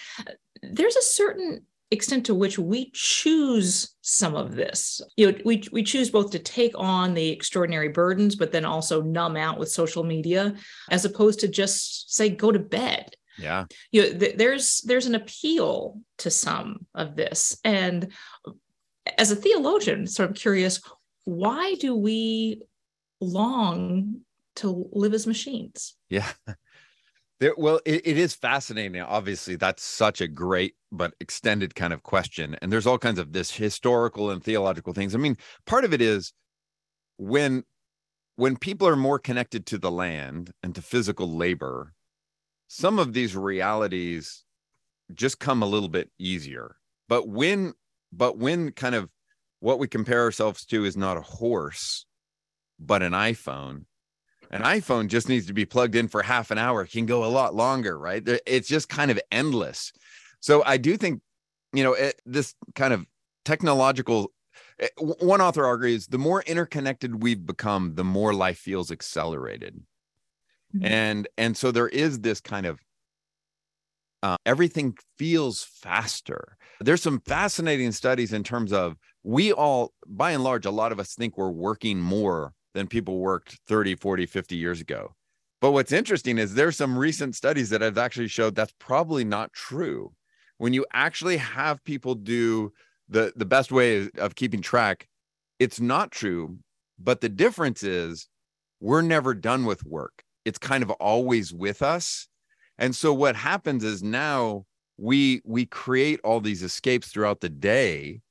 there's 0.62 0.96
a 0.96 1.02
certain 1.02 1.66
extent 1.92 2.26
to 2.26 2.34
which 2.34 2.58
we 2.58 2.90
choose 2.92 3.94
some 4.00 4.34
of 4.34 4.54
this. 4.54 5.00
You 5.16 5.32
know, 5.32 5.38
we 5.44 5.62
we 5.72 5.82
choose 5.82 6.11
both 6.11 6.30
to 6.30 6.38
take 6.38 6.72
on 6.76 7.14
the 7.14 7.28
extraordinary 7.28 7.88
burdens, 7.88 8.34
but 8.34 8.52
then 8.52 8.64
also 8.64 9.02
numb 9.02 9.37
out 9.37 9.58
with 9.58 9.70
social 9.70 10.04
media, 10.04 10.54
as 10.90 11.04
opposed 11.04 11.40
to 11.40 11.49
just 11.49 12.14
say 12.14 12.28
go 12.28 12.50
to 12.50 12.58
bed. 12.58 13.14
Yeah. 13.38 13.66
You 13.90 14.02
know, 14.02 14.18
th- 14.18 14.37
there's 14.37 14.80
there's 14.82 15.06
an 15.06 15.14
appeal 15.14 16.00
to 16.18 16.30
some 16.30 16.87
of 16.94 17.16
this, 17.16 17.58
and 17.64 18.12
as 19.18 19.30
a 19.30 19.37
theologian, 19.37 20.06
sort 20.06 20.30
of 20.30 20.37
curious, 20.37 20.80
why 21.25 21.75
do 21.75 21.94
we 21.94 22.62
long 23.20 24.20
to 24.56 24.88
live 24.92 25.14
as 25.14 25.26
machines? 25.26 25.94
Yeah. 26.08 26.30
There, 27.42 27.54
well, 27.56 27.80
it, 27.84 28.06
it 28.06 28.18
is 28.18 28.34
fascinating. 28.34 29.00
Obviously, 29.00 29.56
that's 29.56 29.82
such 29.82 30.20
a 30.20 30.28
great 30.28 30.76
but 30.92 31.14
extended 31.18 31.75
kind 31.75 31.92
of 31.92 32.04
question. 32.04 32.56
And 32.62 32.70
there's 32.70 32.87
all 32.87 32.99
kinds 32.99 33.18
of 33.18 33.32
this 33.32 33.50
historical 33.50 34.30
and 34.30 34.40
theological 34.40 34.92
things. 34.92 35.12
I 35.12 35.18
mean, 35.18 35.37
part 35.66 35.84
of 35.84 35.92
it 35.92 36.00
is 36.00 36.34
when 37.16 37.64
when 38.37 38.56
people 38.56 38.87
are 38.87 38.94
more 38.94 39.18
connected 39.18 39.66
to 39.66 39.78
the 39.78 39.90
land 39.90 40.52
and 40.62 40.72
to 40.76 40.82
physical 40.82 41.28
labor, 41.28 41.94
some 42.68 43.00
of 43.00 43.12
these 43.12 43.34
realities 43.34 44.44
just 45.12 45.40
come 45.40 45.64
a 45.64 45.66
little 45.66 45.88
bit 45.88 46.12
easier. 46.20 46.76
But 47.08 47.26
when 47.26 47.72
but 48.12 48.38
when 48.38 48.70
kind 48.70 48.94
of 48.94 49.11
what 49.58 49.80
we 49.80 49.88
compare 49.88 50.22
ourselves 50.22 50.64
to 50.66 50.84
is 50.84 50.96
not 50.96 51.16
a 51.16 51.22
horse, 51.22 52.06
but 52.78 53.02
an 53.02 53.14
iPhone, 53.14 53.87
an 54.52 54.62
iPhone 54.62 55.09
just 55.09 55.28
needs 55.28 55.47
to 55.47 55.54
be 55.54 55.64
plugged 55.64 55.97
in 55.97 56.09
for 56.09 56.23
half 56.23 56.50
an 56.50 56.59
hour, 56.59 56.82
it 56.82 56.92
can 56.92 57.06
go 57.06 57.25
a 57.25 57.26
lot 57.26 57.54
longer, 57.54 57.99
right? 57.99 58.23
It's 58.47 58.68
just 58.68 58.88
kind 58.88 59.11
of 59.11 59.18
endless. 59.30 59.92
So 60.40 60.62
I 60.64 60.76
do 60.76 60.97
think, 60.97 61.23
you 61.73 61.82
know, 61.82 61.94
it, 61.94 62.21
this 62.26 62.54
kind 62.75 62.92
of 62.92 63.06
technological 63.44 64.30
eh, 64.78 64.88
one 64.99 65.40
author 65.40 65.64
argues 65.64 66.06
the 66.06 66.18
more 66.18 66.42
interconnected 66.42 67.23
we've 67.23 67.44
become 67.44 67.94
the 67.94 68.04
more 68.04 68.35
life 68.35 68.59
feels 68.59 68.90
accelerated 68.90 69.80
mm-hmm. 70.75 70.85
and 70.85 71.28
and 71.37 71.56
so 71.56 71.73
there 71.73 71.88
is 71.88 72.21
this 72.21 72.40
kind 72.40 72.66
of 72.66 72.78
uh, 74.23 74.37
everything 74.47 74.97
feels 75.18 75.64
faster 75.64 76.56
there's 76.80 77.02
some 77.02 77.21
fascinating 77.26 77.90
studies 77.90 78.32
in 78.32 78.44
terms 78.44 78.73
of 78.73 78.97
we 79.25 79.52
all 79.52 79.92
by 80.06 80.30
and 80.30 80.44
large 80.44 80.66
a 80.66 80.71
lot 80.71 80.92
of 80.92 81.00
us 81.00 81.14
think 81.14 81.37
we're 81.37 81.50
working 81.50 81.99
more 81.99 82.52
than 82.75 82.87
people 82.87 83.19
worked 83.19 83.59
30 83.67 83.95
40 83.97 84.26
50 84.26 84.57
years 84.57 84.81
ago. 84.81 85.14
But 85.61 85.73
what's 85.73 85.93
interesting 85.93 86.38
is 86.38 86.55
there's 86.55 86.76
some 86.76 86.99
recent 86.99 87.37
studies 87.37 87.71
that 87.71 87.81
have 87.81 87.99
actually 87.99 88.29
showed 88.29 88.55
that's 88.55 88.75
probably 88.79 89.25
not 89.25 89.52
true. 89.52 90.12
When 90.59 90.73
you 90.73 90.85
actually 90.93 91.37
have 91.37 91.85
people 91.85 92.14
do 92.14 92.73
the 93.09 93.33
the 93.37 93.45
best 93.45 93.73
way 93.73 94.09
of 94.19 94.35
keeping 94.35 94.61
track 94.61 95.09
it's 95.62 95.81
not 95.81 96.11
true. 96.11 96.59
But 96.99 97.21
the 97.21 97.29
difference 97.29 97.85
is 97.85 98.29
we're 98.81 99.00
never 99.00 99.33
done 99.33 99.64
with 99.64 99.85
work. 99.85 100.25
It's 100.45 100.59
kind 100.59 100.83
of 100.83 100.91
always 100.93 101.52
with 101.52 101.83
us. 101.83 102.26
And 102.79 102.97
so 102.97 103.14
what 103.14 103.37
happens 103.37 103.85
is 103.85 104.02
now 104.02 104.64
we 104.99 105.41
we 105.45 105.67
create 105.67 106.19
all 106.25 106.41
these 106.41 106.64
escapes 106.64 107.09
throughout 107.09 107.41
the 107.41 107.49
day 107.49 108.23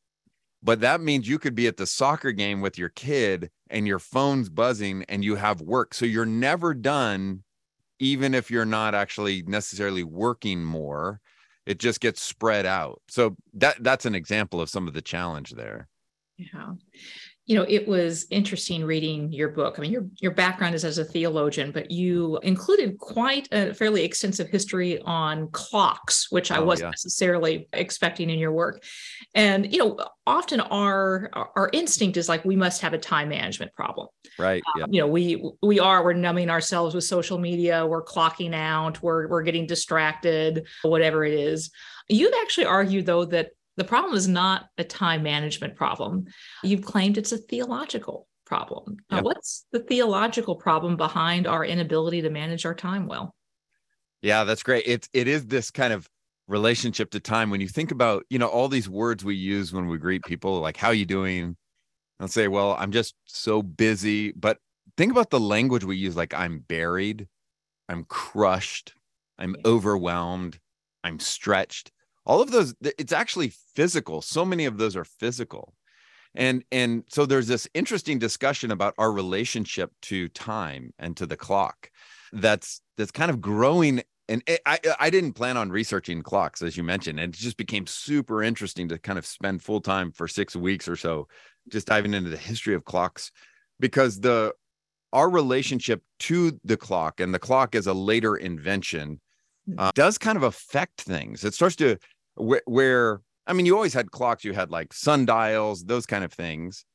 but 0.63 0.81
that 0.81 1.01
means 1.01 1.27
you 1.27 1.39
could 1.39 1.55
be 1.55 1.67
at 1.67 1.77
the 1.77 1.87
soccer 1.87 2.31
game 2.31 2.61
with 2.61 2.77
your 2.77 2.89
kid 2.89 3.49
and 3.69 3.87
your 3.87 3.99
phone's 3.99 4.49
buzzing 4.49 5.03
and 5.09 5.23
you 5.23 5.35
have 5.35 5.61
work. 5.61 5.93
So 5.93 6.05
you're 6.05 6.25
never 6.25 6.73
done 6.73 7.43
even 7.99 8.33
if 8.33 8.49
you're 8.49 8.65
not 8.65 8.95
actually 8.95 9.43
necessarily 9.43 10.03
working 10.03 10.63
more. 10.63 11.19
It 11.65 11.79
just 11.79 11.99
gets 11.99 12.21
spread 12.21 12.65
out. 12.65 13.01
So 13.07 13.35
that 13.53 13.83
that's 13.83 14.05
an 14.05 14.15
example 14.15 14.59
of 14.61 14.69
some 14.69 14.87
of 14.87 14.93
the 14.93 15.01
challenge 15.01 15.51
there. 15.51 15.87
Yeah 16.37 16.73
you 17.51 17.57
know 17.57 17.65
it 17.67 17.85
was 17.85 18.27
interesting 18.29 18.85
reading 18.85 19.29
your 19.29 19.49
book 19.49 19.75
i 19.77 19.81
mean 19.81 19.91
your 19.91 20.05
your 20.21 20.31
background 20.31 20.73
is 20.73 20.85
as 20.85 20.97
a 20.97 21.03
theologian 21.03 21.69
but 21.69 21.91
you 21.91 22.39
included 22.43 22.97
quite 22.97 23.45
a 23.51 23.73
fairly 23.73 24.05
extensive 24.05 24.47
history 24.47 25.01
on 25.01 25.49
clocks 25.51 26.31
which 26.31 26.49
i 26.49 26.59
oh, 26.59 26.63
wasn't 26.63 26.87
yeah. 26.87 26.91
necessarily 26.91 27.67
expecting 27.73 28.29
in 28.29 28.39
your 28.39 28.53
work 28.53 28.81
and 29.35 29.73
you 29.73 29.79
know 29.79 29.99
often 30.25 30.61
our 30.61 31.29
our 31.33 31.69
instinct 31.73 32.15
is 32.15 32.29
like 32.29 32.45
we 32.45 32.55
must 32.55 32.81
have 32.81 32.93
a 32.93 32.97
time 32.97 33.27
management 33.27 33.73
problem 33.73 34.07
right 34.39 34.63
um, 34.73 34.79
yeah. 34.79 34.85
you 34.89 35.01
know 35.01 35.07
we 35.07 35.43
we 35.61 35.77
are 35.77 36.05
we're 36.05 36.13
numbing 36.13 36.49
ourselves 36.49 36.95
with 36.95 37.03
social 37.03 37.37
media 37.37 37.85
we're 37.85 38.01
clocking 38.01 38.55
out 38.55 39.03
we're 39.03 39.27
we're 39.27 39.43
getting 39.43 39.67
distracted 39.67 40.65
whatever 40.83 41.25
it 41.25 41.33
is 41.33 41.69
you've 42.07 42.33
actually 42.41 42.65
argued 42.65 43.05
though 43.05 43.25
that 43.25 43.49
the 43.77 43.83
problem 43.83 44.15
is 44.15 44.27
not 44.27 44.65
a 44.77 44.83
time 44.83 45.23
management 45.23 45.75
problem. 45.75 46.25
You've 46.63 46.83
claimed 46.83 47.17
it's 47.17 47.31
a 47.31 47.37
theological 47.37 48.27
problem. 48.45 48.97
Uh, 49.09 49.21
what's 49.21 49.65
the 49.71 49.79
theological 49.79 50.55
problem 50.55 50.97
behind 50.97 51.47
our 51.47 51.63
inability 51.63 52.21
to 52.23 52.29
manage 52.29 52.65
our 52.65 52.75
time 52.75 53.07
well? 53.07 53.33
Yeah, 54.21 54.43
that's 54.43 54.63
great. 54.63 54.85
It 54.85 55.07
it 55.13 55.27
is 55.27 55.47
this 55.47 55.71
kind 55.71 55.93
of 55.93 56.07
relationship 56.47 57.11
to 57.11 57.19
time 57.19 57.49
when 57.49 57.61
you 57.61 57.67
think 57.67 57.91
about, 57.91 58.25
you 58.29 58.37
know, 58.37 58.47
all 58.47 58.67
these 58.67 58.89
words 58.89 59.23
we 59.23 59.35
use 59.35 59.71
when 59.71 59.87
we 59.87 59.97
greet 59.97 60.23
people 60.23 60.59
like 60.59 60.77
how 60.77 60.91
you 60.91 61.05
doing? 61.05 61.55
I'll 62.19 62.27
say, 62.27 62.47
well, 62.47 62.75
I'm 62.77 62.91
just 62.91 63.15
so 63.25 63.63
busy, 63.63 64.31
but 64.33 64.57
think 64.95 65.11
about 65.11 65.31
the 65.31 65.39
language 65.39 65.83
we 65.83 65.95
use 65.95 66.15
like 66.15 66.33
I'm 66.33 66.59
buried, 66.59 67.27
I'm 67.89 68.03
crushed, 68.03 68.93
I'm 69.39 69.55
yeah. 69.55 69.71
overwhelmed, 69.71 70.59
I'm 71.03 71.19
stretched 71.19 71.91
all 72.25 72.41
of 72.41 72.51
those 72.51 72.73
it's 72.81 73.13
actually 73.13 73.51
physical 73.75 74.21
so 74.21 74.45
many 74.45 74.65
of 74.65 74.77
those 74.77 74.95
are 74.95 75.05
physical 75.05 75.73
and 76.35 76.63
and 76.71 77.03
so 77.09 77.25
there's 77.25 77.47
this 77.47 77.67
interesting 77.73 78.19
discussion 78.19 78.71
about 78.71 78.93
our 78.97 79.11
relationship 79.11 79.91
to 80.01 80.27
time 80.29 80.93
and 80.99 81.17
to 81.17 81.25
the 81.25 81.37
clock 81.37 81.89
that's 82.33 82.81
that's 82.97 83.11
kind 83.11 83.31
of 83.31 83.41
growing 83.41 84.01
and 84.29 84.43
it, 84.47 84.61
I 84.65 84.79
I 84.99 85.09
didn't 85.09 85.33
plan 85.33 85.57
on 85.57 85.71
researching 85.71 86.21
clocks 86.21 86.61
as 86.61 86.77
you 86.77 86.83
mentioned 86.83 87.19
and 87.19 87.33
it 87.33 87.37
just 87.37 87.57
became 87.57 87.87
super 87.87 88.43
interesting 88.43 88.87
to 88.89 88.97
kind 88.97 89.19
of 89.19 89.25
spend 89.25 89.61
full 89.63 89.81
time 89.81 90.11
for 90.11 90.27
6 90.27 90.55
weeks 90.55 90.87
or 90.87 90.95
so 90.95 91.27
just 91.69 91.87
diving 91.87 92.13
into 92.13 92.29
the 92.29 92.37
history 92.37 92.75
of 92.75 92.85
clocks 92.85 93.31
because 93.79 94.19
the 94.19 94.53
our 95.13 95.29
relationship 95.29 96.01
to 96.19 96.57
the 96.63 96.77
clock 96.77 97.19
and 97.19 97.33
the 97.33 97.39
clock 97.39 97.75
is 97.75 97.87
a 97.87 97.93
later 97.93 98.37
invention. 98.37 99.19
Uh, 99.77 99.91
does 99.95 100.17
kind 100.17 100.37
of 100.37 100.43
affect 100.43 101.01
things. 101.01 101.43
It 101.43 101.53
starts 101.53 101.75
to 101.77 101.97
where, 102.35 103.21
I 103.47 103.53
mean, 103.53 103.65
you 103.65 103.75
always 103.75 103.93
had 103.93 104.11
clocks, 104.11 104.43
you 104.43 104.53
had 104.53 104.71
like 104.71 104.93
sundials, 104.93 105.83
those 105.83 106.05
kind 106.05 106.23
of 106.23 106.33
things. 106.33 106.85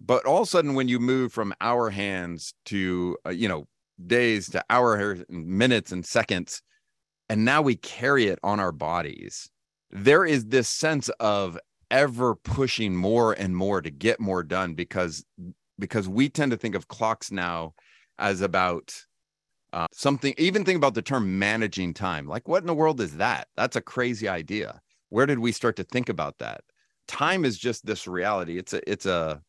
But 0.00 0.26
all 0.26 0.42
of 0.42 0.48
a 0.48 0.50
sudden, 0.50 0.74
when 0.74 0.88
you 0.88 1.00
move 1.00 1.32
from 1.32 1.54
hour 1.60 1.90
hands 1.90 2.54
to, 2.66 3.16
uh, 3.26 3.30
you 3.30 3.48
know, 3.48 3.66
days 4.06 4.48
to 4.50 4.64
hour 4.70 5.16
minutes 5.28 5.90
and 5.90 6.06
seconds, 6.06 6.62
and 7.28 7.44
now 7.44 7.62
we 7.62 7.76
carry 7.76 8.28
it 8.28 8.38
on 8.42 8.60
our 8.60 8.72
bodies, 8.72 9.50
there 9.90 10.24
is 10.24 10.46
this 10.46 10.68
sense 10.68 11.08
of 11.20 11.58
ever 11.90 12.36
pushing 12.36 12.94
more 12.94 13.32
and 13.32 13.56
more 13.56 13.80
to 13.80 13.90
get 13.90 14.20
more 14.20 14.42
done 14.42 14.74
because 14.74 15.24
because 15.78 16.08
we 16.08 16.28
tend 16.28 16.50
to 16.50 16.56
think 16.56 16.74
of 16.74 16.88
clocks 16.88 17.30
now 17.30 17.72
as 18.18 18.40
about 18.40 18.94
uh, 19.72 19.86
something 19.92 20.34
even 20.38 20.64
think 20.64 20.76
about 20.76 20.94
the 20.94 21.02
term 21.02 21.38
managing 21.38 21.92
time 21.92 22.26
like 22.26 22.48
what 22.48 22.62
in 22.62 22.66
the 22.66 22.74
world 22.74 23.00
is 23.00 23.16
that? 23.16 23.48
That's 23.56 23.76
a 23.76 23.80
crazy 23.80 24.28
idea. 24.28 24.80
Where 25.10 25.26
did 25.26 25.38
we 25.38 25.52
start 25.52 25.76
to 25.76 25.84
think 25.84 26.08
about 26.08 26.38
that? 26.38 26.62
Time 27.06 27.44
is 27.44 27.58
just 27.58 27.86
this 27.86 28.06
reality. 28.06 28.58
It's 28.58 28.72
a 28.72 28.90
it's 28.90 29.06
a 29.06 29.42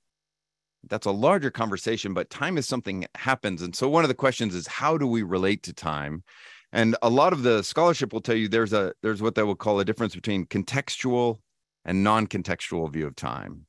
that's 0.90 1.06
a 1.06 1.12
larger 1.12 1.52
conversation 1.52 2.14
but 2.14 2.30
time 2.30 2.58
is 2.58 2.68
something 2.68 3.02
that 3.02 3.12
happens. 3.16 3.62
And 3.62 3.76
so 3.76 3.90
one 3.90 4.04
of 4.04 4.10
the 4.10 4.16
questions 4.16 4.56
is 4.56 4.68
how 4.68 4.98
do 4.98 5.08
we 5.08 5.24
relate 5.24 5.64
to 5.64 5.74
time? 5.74 6.24
And 6.72 6.96
a 7.02 7.10
lot 7.10 7.34
of 7.34 7.44
the 7.44 7.64
scholarship 7.64 8.14
will 8.14 8.22
tell 8.22 8.36
you 8.36 8.48
there's 8.48 8.74
a 8.74 8.94
there's 9.02 9.22
what 9.22 9.36
they 9.36 9.44
will 9.44 9.56
call 9.56 9.80
a 9.80 9.86
difference 9.86 10.16
between 10.16 10.46
contextual 10.46 11.40
and 11.86 12.04
non-contextual 12.04 12.92
view 12.92 13.08
of 13.08 13.16
time. 13.16 13.66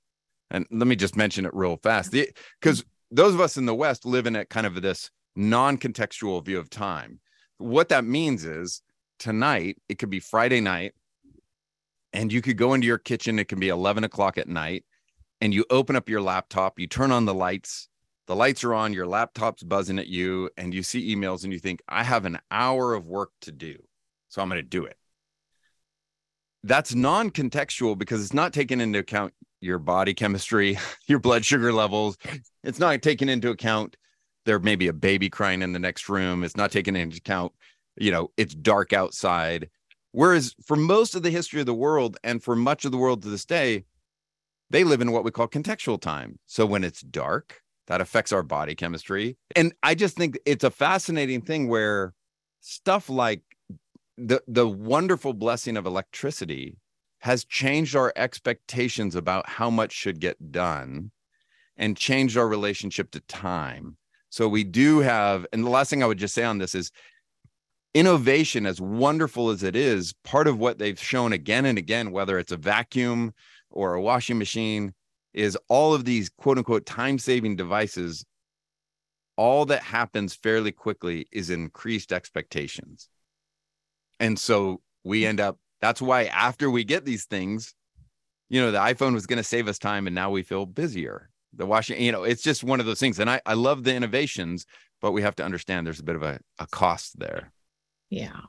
And 0.50 0.66
let 0.70 0.86
me 0.86 0.96
just 0.96 1.16
mention 1.16 1.46
it 1.46 1.54
real 1.54 1.76
fast. 1.76 2.12
Because 2.60 2.84
those 3.10 3.34
of 3.34 3.40
us 3.40 3.56
in 3.56 3.66
the 3.66 3.74
west 3.74 4.04
live 4.04 4.26
in 4.26 4.36
a 4.36 4.44
kind 4.44 4.66
of 4.66 4.82
this 4.82 5.10
non-contextual 5.36 6.44
view 6.44 6.58
of 6.58 6.70
time. 6.70 7.20
What 7.58 7.88
that 7.90 8.04
means 8.04 8.44
is 8.44 8.82
tonight 9.18 9.76
it 9.88 9.98
could 9.98 10.08
be 10.08 10.18
friday 10.18 10.62
night 10.62 10.94
and 12.14 12.32
you 12.32 12.40
could 12.40 12.56
go 12.56 12.72
into 12.72 12.86
your 12.86 12.96
kitchen 12.96 13.38
it 13.38 13.48
can 13.48 13.60
be 13.60 13.68
11 13.68 14.02
o'clock 14.02 14.38
at 14.38 14.48
night 14.48 14.82
and 15.42 15.52
you 15.52 15.62
open 15.68 15.94
up 15.94 16.08
your 16.08 16.22
laptop 16.22 16.80
you 16.80 16.86
turn 16.86 17.12
on 17.12 17.26
the 17.26 17.34
lights 17.34 17.90
the 18.28 18.34
lights 18.34 18.64
are 18.64 18.72
on 18.72 18.94
your 18.94 19.06
laptop's 19.06 19.62
buzzing 19.62 19.98
at 19.98 20.06
you 20.06 20.48
and 20.56 20.72
you 20.72 20.82
see 20.82 21.14
emails 21.14 21.44
and 21.44 21.52
you 21.52 21.58
think 21.58 21.82
i 21.86 22.02
have 22.02 22.24
an 22.24 22.38
hour 22.50 22.94
of 22.94 23.06
work 23.06 23.28
to 23.42 23.52
do 23.52 23.76
so 24.30 24.40
i'm 24.40 24.48
going 24.48 24.62
to 24.62 24.66
do 24.66 24.84
it. 24.84 24.96
That's 26.62 26.94
non-contextual 26.94 27.98
because 27.98 28.22
it's 28.22 28.32
not 28.32 28.52
taking 28.52 28.80
into 28.80 29.00
account 29.00 29.34
your 29.60 29.78
body 29.78 30.14
chemistry 30.14 30.78
your 31.06 31.18
blood 31.18 31.44
sugar 31.44 31.72
levels. 31.72 32.16
It's 32.62 32.78
not 32.78 33.02
taking 33.02 33.28
into 33.28 33.50
account 33.50 33.96
there 34.46 34.58
may 34.58 34.76
be 34.76 34.88
a 34.88 34.92
baby 34.92 35.28
crying 35.28 35.62
in 35.62 35.72
the 35.72 35.78
next 35.78 36.08
room 36.08 36.44
it's 36.44 36.56
not 36.56 36.72
taking 36.72 36.96
into 36.96 37.16
account 37.16 37.52
you 37.96 38.10
know 38.10 38.32
it's 38.36 38.54
dark 38.54 38.92
outside. 38.92 39.68
Whereas 40.12 40.56
for 40.66 40.76
most 40.76 41.14
of 41.14 41.22
the 41.22 41.30
history 41.30 41.60
of 41.60 41.66
the 41.66 41.74
world 41.74 42.16
and 42.24 42.42
for 42.42 42.56
much 42.56 42.84
of 42.84 42.90
the 42.90 42.98
world 42.98 43.22
to 43.22 43.28
this 43.28 43.44
day 43.44 43.84
they 44.70 44.84
live 44.84 45.00
in 45.00 45.10
what 45.10 45.24
we 45.24 45.30
call 45.30 45.48
contextual 45.48 46.00
time. 46.00 46.38
So 46.46 46.66
when 46.66 46.82
it's 46.82 47.00
dark 47.00 47.60
that 47.86 48.00
affects 48.00 48.32
our 48.32 48.42
body 48.42 48.74
chemistry. 48.74 49.36
And 49.54 49.72
i 49.82 49.94
just 49.94 50.16
think 50.16 50.38
it's 50.44 50.64
a 50.64 50.70
fascinating 50.70 51.42
thing 51.42 51.68
where 51.68 52.14
stuff 52.60 53.08
like 53.08 53.42
the 54.16 54.42
the 54.48 54.68
wonderful 54.68 55.32
blessing 55.32 55.76
of 55.76 55.86
electricity 55.86 56.76
has 57.20 57.44
changed 57.44 57.94
our 57.94 58.12
expectations 58.16 59.14
about 59.14 59.48
how 59.48 59.68
much 59.68 59.92
should 59.92 60.20
get 60.20 60.50
done 60.50 61.10
and 61.76 61.96
changed 61.96 62.36
our 62.36 62.48
relationship 62.48 63.10
to 63.10 63.20
time 63.20 63.96
so 64.30 64.48
we 64.48 64.64
do 64.64 65.00
have 65.00 65.46
and 65.52 65.64
the 65.64 65.70
last 65.70 65.90
thing 65.90 66.02
i 66.02 66.06
would 66.06 66.18
just 66.18 66.34
say 66.34 66.44
on 66.44 66.58
this 66.58 66.74
is 66.74 66.90
innovation 67.92 68.66
as 68.66 68.80
wonderful 68.80 69.50
as 69.50 69.62
it 69.62 69.76
is 69.76 70.14
part 70.24 70.46
of 70.46 70.58
what 70.58 70.78
they've 70.78 71.00
shown 71.00 71.32
again 71.32 71.66
and 71.66 71.76
again 71.76 72.12
whether 72.12 72.38
it's 72.38 72.52
a 72.52 72.56
vacuum 72.56 73.32
or 73.70 73.94
a 73.94 74.00
washing 74.00 74.38
machine 74.38 74.94
is 75.34 75.56
all 75.68 75.94
of 75.94 76.04
these 76.04 76.28
quote 76.28 76.58
unquote 76.58 76.86
time 76.86 77.18
saving 77.18 77.56
devices 77.56 78.24
all 79.40 79.64
that 79.64 79.82
happens 79.82 80.34
fairly 80.34 80.70
quickly 80.70 81.26
is 81.32 81.48
increased 81.48 82.12
expectations. 82.12 83.08
And 84.18 84.38
so 84.38 84.82
we 85.02 85.20
mm-hmm. 85.20 85.30
end 85.30 85.40
up 85.40 85.56
that's 85.80 86.02
why 86.02 86.24
after 86.24 86.70
we 86.70 86.84
get 86.84 87.06
these 87.06 87.24
things 87.24 87.74
you 88.50 88.60
know 88.60 88.70
the 88.70 88.78
iphone 88.78 89.14
was 89.14 89.26
going 89.26 89.38
to 89.38 89.42
save 89.42 89.66
us 89.66 89.78
time 89.78 90.06
and 90.06 90.14
now 90.14 90.30
we 90.30 90.42
feel 90.42 90.66
busier 90.66 91.29
the 91.54 91.66
washing 91.66 92.00
you 92.00 92.12
know 92.12 92.24
it's 92.24 92.42
just 92.42 92.62
one 92.62 92.80
of 92.80 92.86
those 92.86 93.00
things 93.00 93.18
and 93.18 93.28
i 93.28 93.40
i 93.46 93.54
love 93.54 93.84
the 93.84 93.94
innovations 93.94 94.66
but 95.00 95.12
we 95.12 95.22
have 95.22 95.34
to 95.34 95.44
understand 95.44 95.86
there's 95.86 96.00
a 96.00 96.04
bit 96.04 96.16
of 96.16 96.22
a, 96.22 96.38
a 96.58 96.66
cost 96.68 97.18
there 97.18 97.52
yeah. 98.10 98.40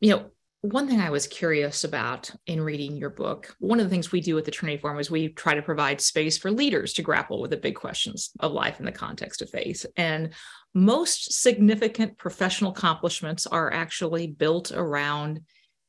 You 0.00 0.10
know, 0.10 0.30
one 0.62 0.88
thing 0.88 1.00
I 1.00 1.10
was 1.10 1.26
curious 1.26 1.84
about 1.84 2.30
in 2.46 2.62
reading 2.62 2.96
your 2.96 3.10
book, 3.10 3.54
one 3.58 3.78
of 3.78 3.86
the 3.86 3.90
things 3.90 4.10
we 4.10 4.22
do 4.22 4.36
at 4.38 4.46
the 4.46 4.50
Trinity 4.50 4.80
Forum 4.80 4.98
is 4.98 5.10
we 5.10 5.28
try 5.28 5.54
to 5.54 5.62
provide 5.62 6.00
space 6.00 6.38
for 6.38 6.50
leaders 6.50 6.94
to 6.94 7.02
grapple 7.02 7.40
with 7.40 7.50
the 7.50 7.58
big 7.58 7.74
questions 7.74 8.30
of 8.40 8.52
life 8.52 8.80
in 8.80 8.86
the 8.86 8.92
context 8.92 9.42
of 9.42 9.50
faith. 9.50 9.84
And 9.96 10.32
most 10.72 11.34
significant 11.42 12.16
professional 12.16 12.72
accomplishments 12.72 13.46
are 13.46 13.72
actually 13.72 14.26
built 14.26 14.72
around 14.72 15.42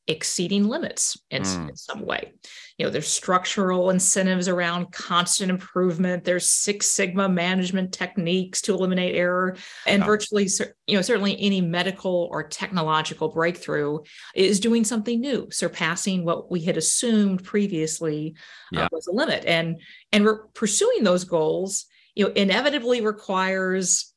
exceeding 0.08 0.64
limits 0.64 1.18
in, 1.30 1.42
mm. 1.42 1.70
in, 1.70 1.76
some 1.76 2.04
way. 2.04 2.32
You 2.78 2.86
know, 2.86 2.90
there's 2.90 3.08
structural 3.08 3.90
incentives 3.90 4.48
around 4.48 4.92
constant 4.92 5.50
improvement. 5.50 6.24
There's 6.24 6.48
Six 6.48 6.86
Sigma 6.86 7.28
management 7.28 7.92
techniques 7.92 8.60
to 8.62 8.74
eliminate 8.74 9.16
error, 9.16 9.56
and 9.86 10.00
yeah. 10.00 10.06
virtually, 10.06 10.48
you 10.86 10.96
know, 10.96 11.02
certainly 11.02 11.36
any 11.40 11.60
medical 11.60 12.28
or 12.30 12.46
technological 12.46 13.28
breakthrough 13.28 13.98
is 14.34 14.60
doing 14.60 14.84
something 14.84 15.20
new, 15.20 15.48
surpassing 15.50 16.24
what 16.24 16.50
we 16.50 16.60
had 16.60 16.76
assumed 16.76 17.42
previously 17.42 18.34
uh, 18.74 18.78
yeah. 18.78 18.84
uh, 18.84 18.88
was 18.92 19.06
a 19.06 19.12
limit. 19.12 19.44
And 19.44 19.80
and 20.12 20.24
we're 20.24 20.46
pursuing 20.48 21.02
those 21.02 21.24
goals. 21.24 21.86
You 22.14 22.26
know, 22.26 22.32
inevitably 22.32 23.02
requires 23.02 24.14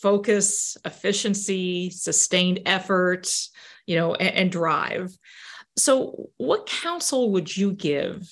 focus, 0.00 0.76
efficiency, 0.84 1.90
sustained 1.90 2.60
effort, 2.66 3.28
you 3.86 3.96
know, 3.96 4.14
and, 4.14 4.34
and 4.34 4.52
drive. 4.52 5.16
So, 5.76 6.30
what 6.36 6.66
counsel 6.66 7.32
would 7.32 7.54
you 7.56 7.72
give 7.72 8.28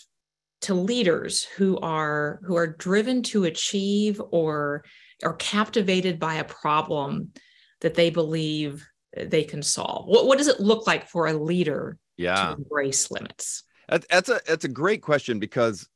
to 0.62 0.74
leaders 0.74 1.44
who 1.44 1.78
are 1.78 2.40
who 2.44 2.56
are 2.56 2.66
driven 2.66 3.22
to 3.22 3.44
achieve 3.44 4.20
or 4.30 4.84
are 5.22 5.34
captivated 5.34 6.18
by 6.18 6.34
a 6.34 6.44
problem 6.44 7.32
that 7.80 7.94
they 7.94 8.10
believe 8.10 8.86
they 9.16 9.44
can 9.44 9.62
solve? 9.62 10.06
What, 10.06 10.26
what 10.26 10.38
does 10.38 10.48
it 10.48 10.60
look 10.60 10.86
like 10.86 11.08
for 11.08 11.26
a 11.26 11.32
leader 11.32 11.98
yeah. 12.16 12.34
to 12.34 12.56
embrace 12.56 13.10
limits? 13.10 13.64
That's 13.88 14.28
a 14.28 14.40
that's 14.46 14.64
a 14.64 14.68
great 14.68 15.02
question 15.02 15.38
because 15.38 15.88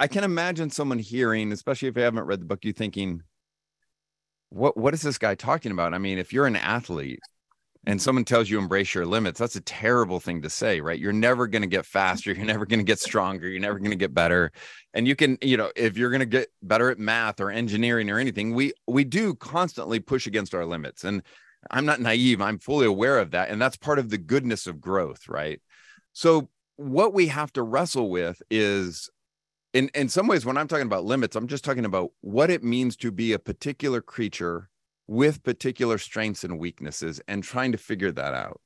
I 0.00 0.06
can 0.06 0.24
imagine 0.24 0.70
someone 0.70 0.98
hearing, 0.98 1.52
especially 1.52 1.88
if 1.88 1.96
you 1.96 2.02
haven't 2.02 2.24
read 2.24 2.40
the 2.40 2.46
book, 2.46 2.64
you 2.64 2.72
thinking, 2.72 3.22
what 4.50 4.76
what 4.76 4.94
is 4.94 5.02
this 5.02 5.18
guy 5.18 5.34
talking 5.34 5.72
about? 5.72 5.94
I 5.94 5.98
mean, 5.98 6.18
if 6.18 6.32
you're 6.32 6.46
an 6.46 6.56
athlete 6.56 7.20
and 7.86 7.98
mm-hmm. 7.98 8.04
someone 8.04 8.24
tells 8.24 8.48
you 8.48 8.58
embrace 8.58 8.94
your 8.94 9.06
limits, 9.06 9.38
that's 9.38 9.56
a 9.56 9.60
terrible 9.60 10.20
thing 10.20 10.42
to 10.42 10.50
say, 10.50 10.80
right? 10.80 10.98
You're 10.98 11.12
never 11.12 11.46
going 11.46 11.62
to 11.62 11.68
get 11.68 11.86
faster, 11.86 12.32
you're 12.32 12.44
never 12.44 12.66
going 12.66 12.80
to 12.80 12.84
get 12.84 12.98
stronger, 12.98 13.48
you're 13.48 13.60
never 13.60 13.78
going 13.78 13.90
to 13.90 13.96
get 13.96 14.14
better. 14.14 14.52
And 14.94 15.06
you 15.06 15.16
can, 15.16 15.38
you 15.42 15.56
know, 15.56 15.70
if 15.76 15.96
you're 15.96 16.10
going 16.10 16.20
to 16.20 16.26
get 16.26 16.48
better 16.62 16.90
at 16.90 16.98
math 16.98 17.40
or 17.40 17.50
engineering 17.50 18.10
or 18.10 18.18
anything, 18.18 18.54
we 18.54 18.72
we 18.86 19.04
do 19.04 19.34
constantly 19.34 20.00
push 20.00 20.26
against 20.26 20.54
our 20.54 20.64
limits. 20.64 21.04
And 21.04 21.22
I'm 21.70 21.86
not 21.86 22.00
naive, 22.00 22.40
I'm 22.40 22.58
fully 22.58 22.86
aware 22.86 23.18
of 23.18 23.32
that, 23.32 23.50
and 23.50 23.60
that's 23.60 23.76
part 23.76 23.98
of 23.98 24.10
the 24.10 24.18
goodness 24.18 24.66
of 24.66 24.80
growth, 24.80 25.28
right? 25.28 25.60
So 26.12 26.48
what 26.76 27.12
we 27.12 27.26
have 27.26 27.52
to 27.54 27.62
wrestle 27.62 28.08
with 28.08 28.40
is 28.50 29.10
in 29.74 29.90
in 29.94 30.08
some 30.08 30.26
ways 30.26 30.46
when 30.46 30.56
i'm 30.56 30.68
talking 30.68 30.86
about 30.86 31.04
limits 31.04 31.36
i'm 31.36 31.46
just 31.46 31.64
talking 31.64 31.84
about 31.84 32.10
what 32.20 32.50
it 32.50 32.62
means 32.64 32.96
to 32.96 33.10
be 33.10 33.32
a 33.32 33.38
particular 33.38 34.00
creature 34.00 34.68
with 35.08 35.42
particular 35.42 35.98
strengths 35.98 36.44
and 36.44 36.58
weaknesses 36.58 37.20
and 37.26 37.42
trying 37.42 37.72
to 37.72 37.78
figure 37.78 38.12
that 38.12 38.34
out. 38.34 38.60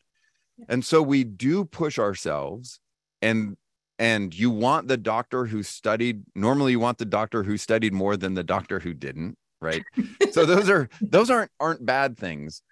And 0.68 0.84
so 0.84 1.00
we 1.00 1.24
do 1.24 1.64
push 1.64 1.98
ourselves 1.98 2.80
and 3.22 3.56
and 3.98 4.34
you 4.34 4.50
want 4.50 4.88
the 4.88 4.96
doctor 4.96 5.46
who 5.46 5.62
studied 5.62 6.24
normally 6.34 6.72
you 6.72 6.80
want 6.80 6.98
the 6.98 7.04
doctor 7.04 7.44
who 7.44 7.56
studied 7.56 7.94
more 7.94 8.16
than 8.16 8.34
the 8.34 8.42
doctor 8.42 8.80
who 8.80 8.92
didn't 8.92 9.38
right? 9.60 9.82
So 10.32 10.46
those 10.46 10.70
are 10.70 10.88
those 11.00 11.30
aren't 11.30 11.50
aren't 11.60 11.84
bad 11.84 12.16
things. 12.16 12.62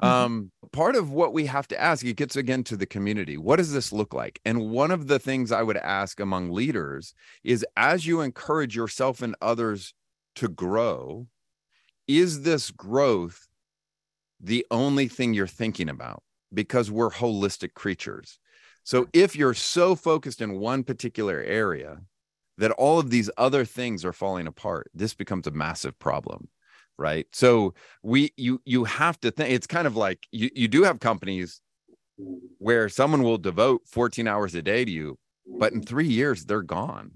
Um, 0.00 0.50
part 0.72 0.94
of 0.94 1.10
what 1.10 1.32
we 1.32 1.46
have 1.46 1.66
to 1.68 1.80
ask, 1.80 2.04
it 2.04 2.16
gets 2.16 2.36
again 2.36 2.64
to 2.64 2.76
the 2.76 2.86
community. 2.86 3.38
What 3.38 3.56
does 3.56 3.72
this 3.72 3.92
look 3.92 4.12
like? 4.12 4.40
And 4.44 4.70
one 4.70 4.90
of 4.90 5.06
the 5.06 5.18
things 5.18 5.52
I 5.52 5.62
would 5.62 5.78
ask 5.78 6.20
among 6.20 6.50
leaders 6.50 7.14
is 7.42 7.64
as 7.76 8.06
you 8.06 8.20
encourage 8.20 8.76
yourself 8.76 9.22
and 9.22 9.34
others 9.40 9.94
to 10.36 10.48
grow, 10.48 11.28
is 12.06 12.42
this 12.42 12.70
growth 12.70 13.48
the 14.38 14.66
only 14.70 15.08
thing 15.08 15.32
you're 15.32 15.46
thinking 15.46 15.88
about? 15.88 16.22
Because 16.52 16.90
we're 16.90 17.10
holistic 17.10 17.74
creatures. 17.74 18.38
So 18.84 19.08
if 19.12 19.34
you're 19.34 19.54
so 19.54 19.96
focused 19.96 20.40
in 20.40 20.60
one 20.60 20.84
particular 20.84 21.40
area 21.40 22.02
that 22.58 22.70
all 22.72 22.98
of 22.98 23.10
these 23.10 23.30
other 23.36 23.64
things 23.64 24.04
are 24.04 24.12
falling 24.12 24.46
apart, 24.46 24.90
this 24.94 25.14
becomes 25.14 25.46
a 25.46 25.50
massive 25.50 25.98
problem 25.98 26.48
right? 26.98 27.26
So 27.32 27.74
we 28.02 28.32
you 28.36 28.60
you 28.64 28.84
have 28.84 29.20
to 29.20 29.30
think 29.30 29.50
it's 29.50 29.66
kind 29.66 29.86
of 29.86 29.96
like 29.96 30.26
you 30.32 30.50
you 30.54 30.68
do 30.68 30.82
have 30.84 31.00
companies 31.00 31.60
where 32.58 32.88
someone 32.88 33.22
will 33.22 33.38
devote 33.38 33.82
14 33.86 34.26
hours 34.26 34.54
a 34.54 34.62
day 34.62 34.84
to 34.84 34.90
you 34.90 35.18
but 35.58 35.72
in 35.72 35.82
3 35.82 36.06
years 36.06 36.44
they're 36.44 36.62
gone 36.62 37.10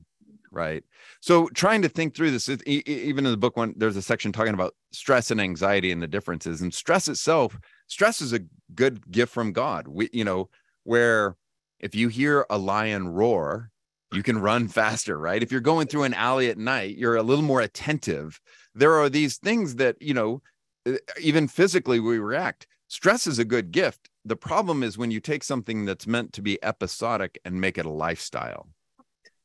right? 0.50 0.82
So 1.20 1.46
trying 1.48 1.82
to 1.82 1.88
think 1.88 2.14
through 2.14 2.32
this 2.32 2.48
even 2.66 3.24
in 3.24 3.30
the 3.30 3.36
book 3.36 3.56
one 3.56 3.74
there's 3.76 3.96
a 3.96 4.02
section 4.02 4.32
talking 4.32 4.54
about 4.54 4.74
stress 4.92 5.30
and 5.30 5.40
anxiety 5.40 5.92
and 5.92 6.02
the 6.02 6.08
differences 6.08 6.60
and 6.60 6.74
stress 6.74 7.08
itself 7.08 7.58
stress 7.86 8.20
is 8.20 8.32
a 8.32 8.40
good 8.74 9.10
gift 9.10 9.32
from 9.32 9.52
god. 9.52 9.88
We 9.88 10.08
you 10.12 10.24
know 10.24 10.48
where 10.84 11.36
if 11.78 11.94
you 11.94 12.08
hear 12.08 12.46
a 12.50 12.58
lion 12.58 13.08
roar 13.08 13.70
you 14.12 14.22
can 14.22 14.38
run 14.38 14.68
faster 14.80 15.18
right? 15.18 15.42
If 15.42 15.52
you're 15.52 15.60
going 15.60 15.86
through 15.86 16.04
an 16.04 16.14
alley 16.14 16.50
at 16.50 16.58
night 16.58 16.96
you're 16.96 17.16
a 17.16 17.22
little 17.22 17.44
more 17.44 17.60
attentive 17.60 18.40
there 18.74 18.94
are 18.94 19.08
these 19.08 19.38
things 19.38 19.76
that 19.76 20.00
you 20.00 20.14
know 20.14 20.42
uh, 20.86 20.92
even 21.20 21.48
physically 21.48 22.00
we 22.00 22.18
react. 22.18 22.66
Stress 22.88 23.26
is 23.26 23.38
a 23.38 23.44
good 23.44 23.70
gift. 23.70 24.08
The 24.24 24.36
problem 24.36 24.82
is 24.82 24.98
when 24.98 25.10
you 25.10 25.20
take 25.20 25.44
something 25.44 25.84
that's 25.84 26.06
meant 26.06 26.32
to 26.34 26.42
be 26.42 26.62
episodic 26.62 27.40
and 27.44 27.60
make 27.60 27.78
it 27.78 27.86
a 27.86 27.90
lifestyle. 27.90 28.68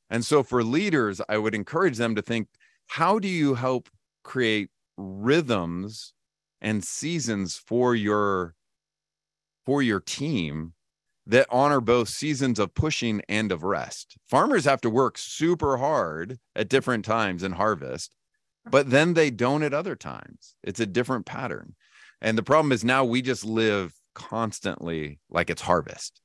And 0.10 0.24
so 0.26 0.44
for 0.44 0.64
leaders 0.64 1.20
i 1.28 1.38
would 1.38 1.56
encourage 1.56 1.98
them 1.98 2.16
to 2.16 2.22
think 2.22 2.48
how 2.88 3.20
do 3.20 3.28
you 3.28 3.56
help 3.56 3.90
create 4.24 4.70
rhythms 4.98 6.14
and 6.62 6.84
seasons 6.84 7.58
for 7.58 7.96
your 7.96 8.56
for 9.66 9.82
your 9.82 10.00
team 10.00 10.74
that 11.28 11.48
honor 11.50 11.82
both 11.82 12.08
seasons 12.08 12.60
of 12.60 12.76
pushing 12.76 13.22
and 13.28 13.52
of 13.52 13.64
rest. 13.64 14.16
Farmers 14.30 14.66
have 14.66 14.82
to 14.82 14.90
work 14.90 15.18
super 15.18 15.78
hard 15.78 16.38
at 16.56 16.70
different 16.70 17.04
times 17.04 17.42
in 17.42 17.54
harvest 17.54 18.14
but 18.70 18.90
then 18.90 19.14
they 19.14 19.30
don't 19.30 19.64
at 19.64 19.74
other 19.74 19.96
times. 19.96 20.56
It's 20.64 20.80
a 20.80 20.86
different 20.86 21.26
pattern. 21.26 21.76
And 22.22 22.38
the 22.38 22.44
problem 22.44 22.72
is 22.72 22.84
now 22.84 23.06
we 23.06 23.22
just 23.22 23.46
live 23.46 23.94
constantly 24.14 25.20
like 25.30 25.50
it's 25.50 25.62
harvest. 25.62 26.22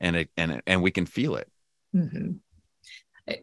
and 0.00 0.16
it 0.16 0.30
and 0.36 0.62
and 0.66 0.82
we 0.82 0.90
can 0.90 1.06
feel 1.06 1.36
it 1.36 1.48
mm-hmm. 1.94 2.32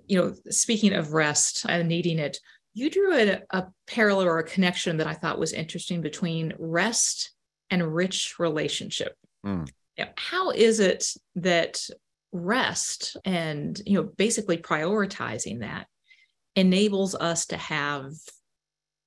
you 0.08 0.20
know 0.20 0.34
speaking 0.50 0.94
of 0.94 1.14
rest 1.14 1.66
and 1.68 1.88
needing 1.88 2.20
it 2.20 2.40
you 2.74 2.90
drew 2.90 3.14
a, 3.14 3.42
a 3.52 3.68
parallel 3.88 4.28
or 4.28 4.40
a 4.40 4.44
connection 4.44 4.98
that 4.98 5.08
i 5.08 5.14
thought 5.14 5.40
was 5.40 5.54
interesting 5.54 6.02
between 6.02 6.54
rest 6.60 7.32
and 7.70 7.94
rich 7.96 8.36
relationship 8.40 9.16
mm. 9.46 9.70
how 10.18 10.52
is 10.52 10.80
it 10.80 11.06
that 11.36 11.82
rest 12.32 13.18
and 13.26 13.82
you 13.86 13.94
know 13.94 14.10
basically 14.18 14.58
prioritizing 14.58 15.60
that 15.60 15.88
enables 16.56 17.16
us 17.16 17.46
to 17.48 17.58
have 17.58 18.14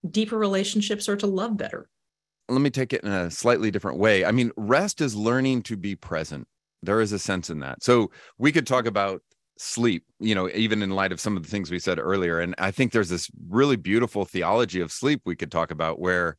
deeper 0.09 0.37
relationships 0.37 1.09
or 1.09 1.17
to 1.17 1.27
love 1.27 1.57
better. 1.57 1.89
Let 2.49 2.61
me 2.61 2.71
take 2.71 2.93
it 2.93 3.03
in 3.03 3.11
a 3.11 3.31
slightly 3.31 3.71
different 3.71 3.99
way. 3.99 4.25
I 4.25 4.33
mean 4.33 4.51
rest 4.57 5.01
is 5.01 5.15
learning 5.15 5.63
to 5.63 5.77
be 5.77 5.97
present. 5.97 6.47
There 6.83 7.01
is 7.01 7.13
a 7.13 7.19
sense 7.19 7.49
in 7.49 7.61
that. 7.61 7.83
So 7.83 8.11
we 8.39 8.53
could 8.53 8.67
talk 8.67 8.87
about 8.87 9.23
sleep 9.57 10.05
you 10.19 10.35
know 10.35 10.51
even 10.51 10.83
in 10.83 10.91
light 10.91 11.13
of 11.13 11.21
some 11.21 11.37
of 11.37 11.45
the 11.45 11.49
things 11.49 11.71
we 11.71 11.79
said 11.79 11.99
earlier. 11.99 12.41
And 12.41 12.55
i 12.59 12.71
think 12.73 12.93
there's 12.93 13.09
this 13.09 13.31
really 13.49 13.77
beautiful 13.77 14.25
theology 14.25 14.81
of 14.81 14.91
sleep 14.91 15.23
we 15.25 15.37
could 15.37 15.53
talk 15.53 15.71
about 15.71 16.01
where 16.01 16.37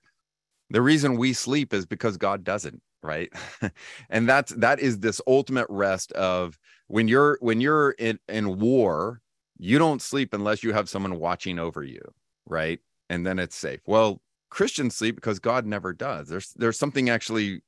the 0.70 0.82
reason 0.82 1.15
we 1.15 1.32
sleep 1.32 1.74
is 1.74 1.86
because 1.86 2.18
god 2.18 2.44
doesn't 2.44 2.82
right? 3.06 3.32
And 4.10 4.28
that's 4.28 4.52
that 4.56 4.80
is 4.80 5.00
this 5.00 5.22
ultimate 5.28 5.68
rest 5.70 6.12
of 6.13 6.58
when 6.88 7.08
you're 7.08 7.38
when 7.41 7.62
you're 7.62 7.91
in 7.91 8.20
in 8.28 8.60
war 8.60 9.22
you 9.58 9.78
don't 9.78 10.02
sleep 10.02 10.34
unless 10.34 10.63
you 10.63 10.74
have 10.74 10.89
someone 10.89 11.20
watching 11.20 11.60
over 11.60 11.84
you 11.84 12.02
right? 12.48 12.80
And 13.10 13.26
then 13.26 13.39
it's 13.39 13.56
safe. 13.56 13.82
Well 13.86 14.22
christians 14.50 14.96
sleep 14.96 15.15
because 15.15 15.39
god 15.39 15.65
never 15.65 15.94
does. 15.94 16.28
There's 16.28 16.54
there's 16.54 16.80
something 16.80 17.10
actually 17.10 17.62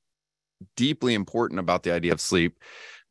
deeply 0.76 1.14
important 1.14 1.60
about 1.60 1.84
the 1.84 1.92
idea 1.92 2.14
of 2.14 2.22
sleep. 2.22 2.60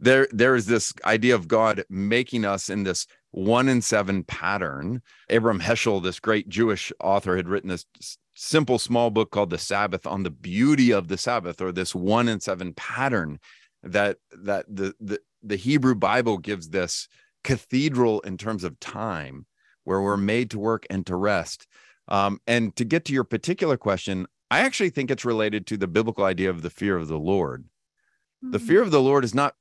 There 0.01 0.29
there 0.33 0.57
is 0.57 0.67
this 0.67 0.93
idea 1.05 1.35
of 1.35 1.49
god 1.49 1.85
making 1.89 2.45
us 2.45 2.69
in 2.69 2.85
this 2.85 3.07
one 3.31 3.69
in 3.69 3.83
seven 3.83 4.23
pattern. 4.25 5.03
Abram 5.31 5.61
heschel 5.61 6.03
this 6.03 6.21
great 6.21 6.49
jewish 6.49 6.93
author 7.01 7.37
had 7.37 7.49
written 7.49 7.71
this 7.71 7.87
simple 8.35 8.79
small 8.79 9.11
book 9.11 9.31
called 9.31 9.51
the 9.51 9.59
sabbath 9.59 10.07
on 10.07 10.23
the 10.23 10.31
beauty 10.31 10.93
of 10.93 11.09
the 11.09 11.19
sabbath 11.19 11.61
or 11.61 11.73
this 11.73 11.95
one 11.95 12.29
in 12.29 12.41
seven 12.41 12.73
pattern 12.75 13.39
that 13.83 14.19
that 14.33 14.67
the 14.69 14.95
the, 15.01 15.19
the 15.43 15.57
hebrew 15.57 15.95
bible 15.95 16.37
gives 16.37 16.69
this 16.69 17.09
cathedral 17.47 18.21
in 18.21 18.37
terms 18.37 18.65
of 18.65 18.79
time 18.81 19.47
where 19.85 20.03
we're 20.03 20.17
made 20.17 20.51
to 20.51 20.59
work 20.59 20.85
and 20.91 21.07
to 21.07 21.15
rest. 21.15 21.67
Um, 22.09 22.41
and 22.47 22.75
to 22.77 22.85
get 22.85 23.05
to 23.07 23.13
your 23.13 23.25
particular 23.25 23.77
question 23.77 24.27
i 24.49 24.61
actually 24.61 24.91
think 24.91 25.11
it's 25.11 25.25
related 25.25 25.67
to 25.67 25.77
the 25.77 25.89
biblical 25.89 26.23
idea 26.23 26.49
of 26.51 26.63
the 26.63 26.71
fear 26.71 26.97
of 26.97 27.09
the 27.09 27.19
lord. 27.19 27.65
Mm-hmm. 27.65 28.53
the 28.53 28.61
fear 28.61 28.81
of 28.81 28.93
the 28.93 29.01
lord 29.01 29.25
is 29.25 29.35
not 29.35 29.55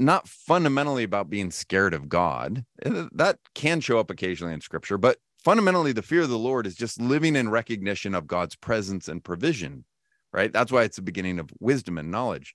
not 0.00 0.26
fundamentally 0.26 1.04
about 1.04 1.30
being 1.30 1.50
scared 1.52 1.94
of 1.94 2.08
god. 2.08 2.64
That 2.82 3.38
can 3.54 3.80
show 3.80 3.98
up 4.00 4.10
occasionally 4.10 4.54
in 4.54 4.60
scripture 4.60 4.98
but 4.98 5.18
fundamentally 5.38 5.92
the 5.92 6.02
fear 6.02 6.22
of 6.22 6.30
the 6.30 6.38
lord 6.38 6.66
is 6.66 6.74
just 6.74 7.00
living 7.00 7.36
in 7.36 7.48
recognition 7.48 8.12
of 8.12 8.26
god's 8.26 8.56
presence 8.56 9.06
and 9.06 9.22
provision 9.22 9.84
right? 10.32 10.52
That's 10.52 10.72
why 10.72 10.84
it's 10.84 10.96
the 10.96 11.02
beginning 11.02 11.38
of 11.38 11.50
wisdom 11.60 11.98
and 11.98 12.10
knowledge. 12.10 12.54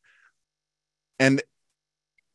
And 1.19 1.41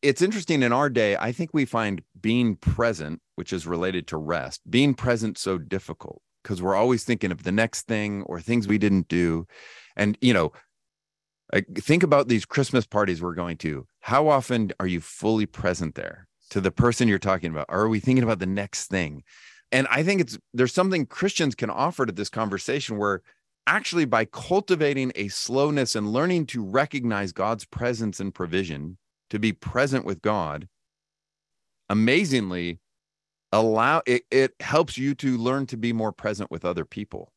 it's 0.03 0.23
interesting 0.23 0.63
in 0.63 0.73
our 0.73 0.89
day 0.89 1.17
i 1.17 1.33
think 1.33 1.51
we 1.53 1.65
find 1.65 2.03
being 2.21 2.57
present 2.57 3.21
which 3.37 3.53
is 3.53 3.67
related 3.67 4.07
to 4.07 4.17
rest 4.17 4.61
being 4.71 4.95
present 4.95 5.37
so 5.39 5.59
difficult 5.59 6.23
because 6.49 6.63
we're 6.63 6.75
always 6.75 7.05
thinking 7.05 7.31
of 7.31 7.43
the 7.43 7.53
next 7.53 7.83
thing 7.83 8.23
or 8.23 8.41
things 8.41 8.67
we 8.67 8.79
didn't 8.79 9.07
do. 9.09 9.47
And 9.97 10.17
you 10.21 10.33
know 10.33 10.53
think 11.77 12.03
about 12.03 12.29
these 12.29 12.45
christmas 12.45 12.87
parties 12.87 13.23
we're 13.23 13.35
going 13.35 13.57
to. 13.57 13.87
How 14.01 14.29
often 14.29 14.73
are 14.79 14.87
you 14.87 15.01
fully 15.01 15.47
present 15.47 15.95
there 15.95 16.29
to 16.51 16.61
the 16.61 16.71
person 16.71 17.09
you're 17.09 17.19
talking 17.19 17.51
about? 17.51 17.67
Or 17.71 17.81
are 17.81 17.89
we 17.89 18.01
thinking 18.01 18.23
about 18.23 18.39
the 18.39 18.47
next 18.47 18.89
thing? 18.89 19.23
And 19.73 19.87
I 19.91 20.03
think 20.03 20.21
it's 20.21 20.39
there's 20.53 20.75
something 20.75 21.07
Christians 21.07 21.55
can 21.55 21.71
offer 21.71 22.07
to 22.07 22.13
this 22.13 22.29
conversation 22.29 22.99
where 22.99 23.23
actually 23.67 24.05
by 24.05 24.25
cultivating 24.25 25.13
a 25.15 25.29
slowness 25.29 25.95
and 25.95 26.13
learning 26.13 26.47
to 26.47 26.65
recognize 26.65 27.33
God's 27.33 27.65
presence 27.67 28.21
and 28.21 28.35
provision, 28.35 28.97
to 29.31 29.39
be 29.39 29.53
present 29.53 30.05
with 30.05 30.23
God, 30.23 30.69
amazingly 31.89 32.81
allow 33.53 34.03
it, 34.07 34.25
it 34.31 34.55
helps 34.61 34.99
you 34.99 35.15
to 35.17 35.39
learn 35.39 35.67
to 35.67 35.77
be 35.77 35.93
more 35.93 36.13
present 36.13 36.51
with 36.51 36.65
other 36.65 36.85
people. 36.85 37.33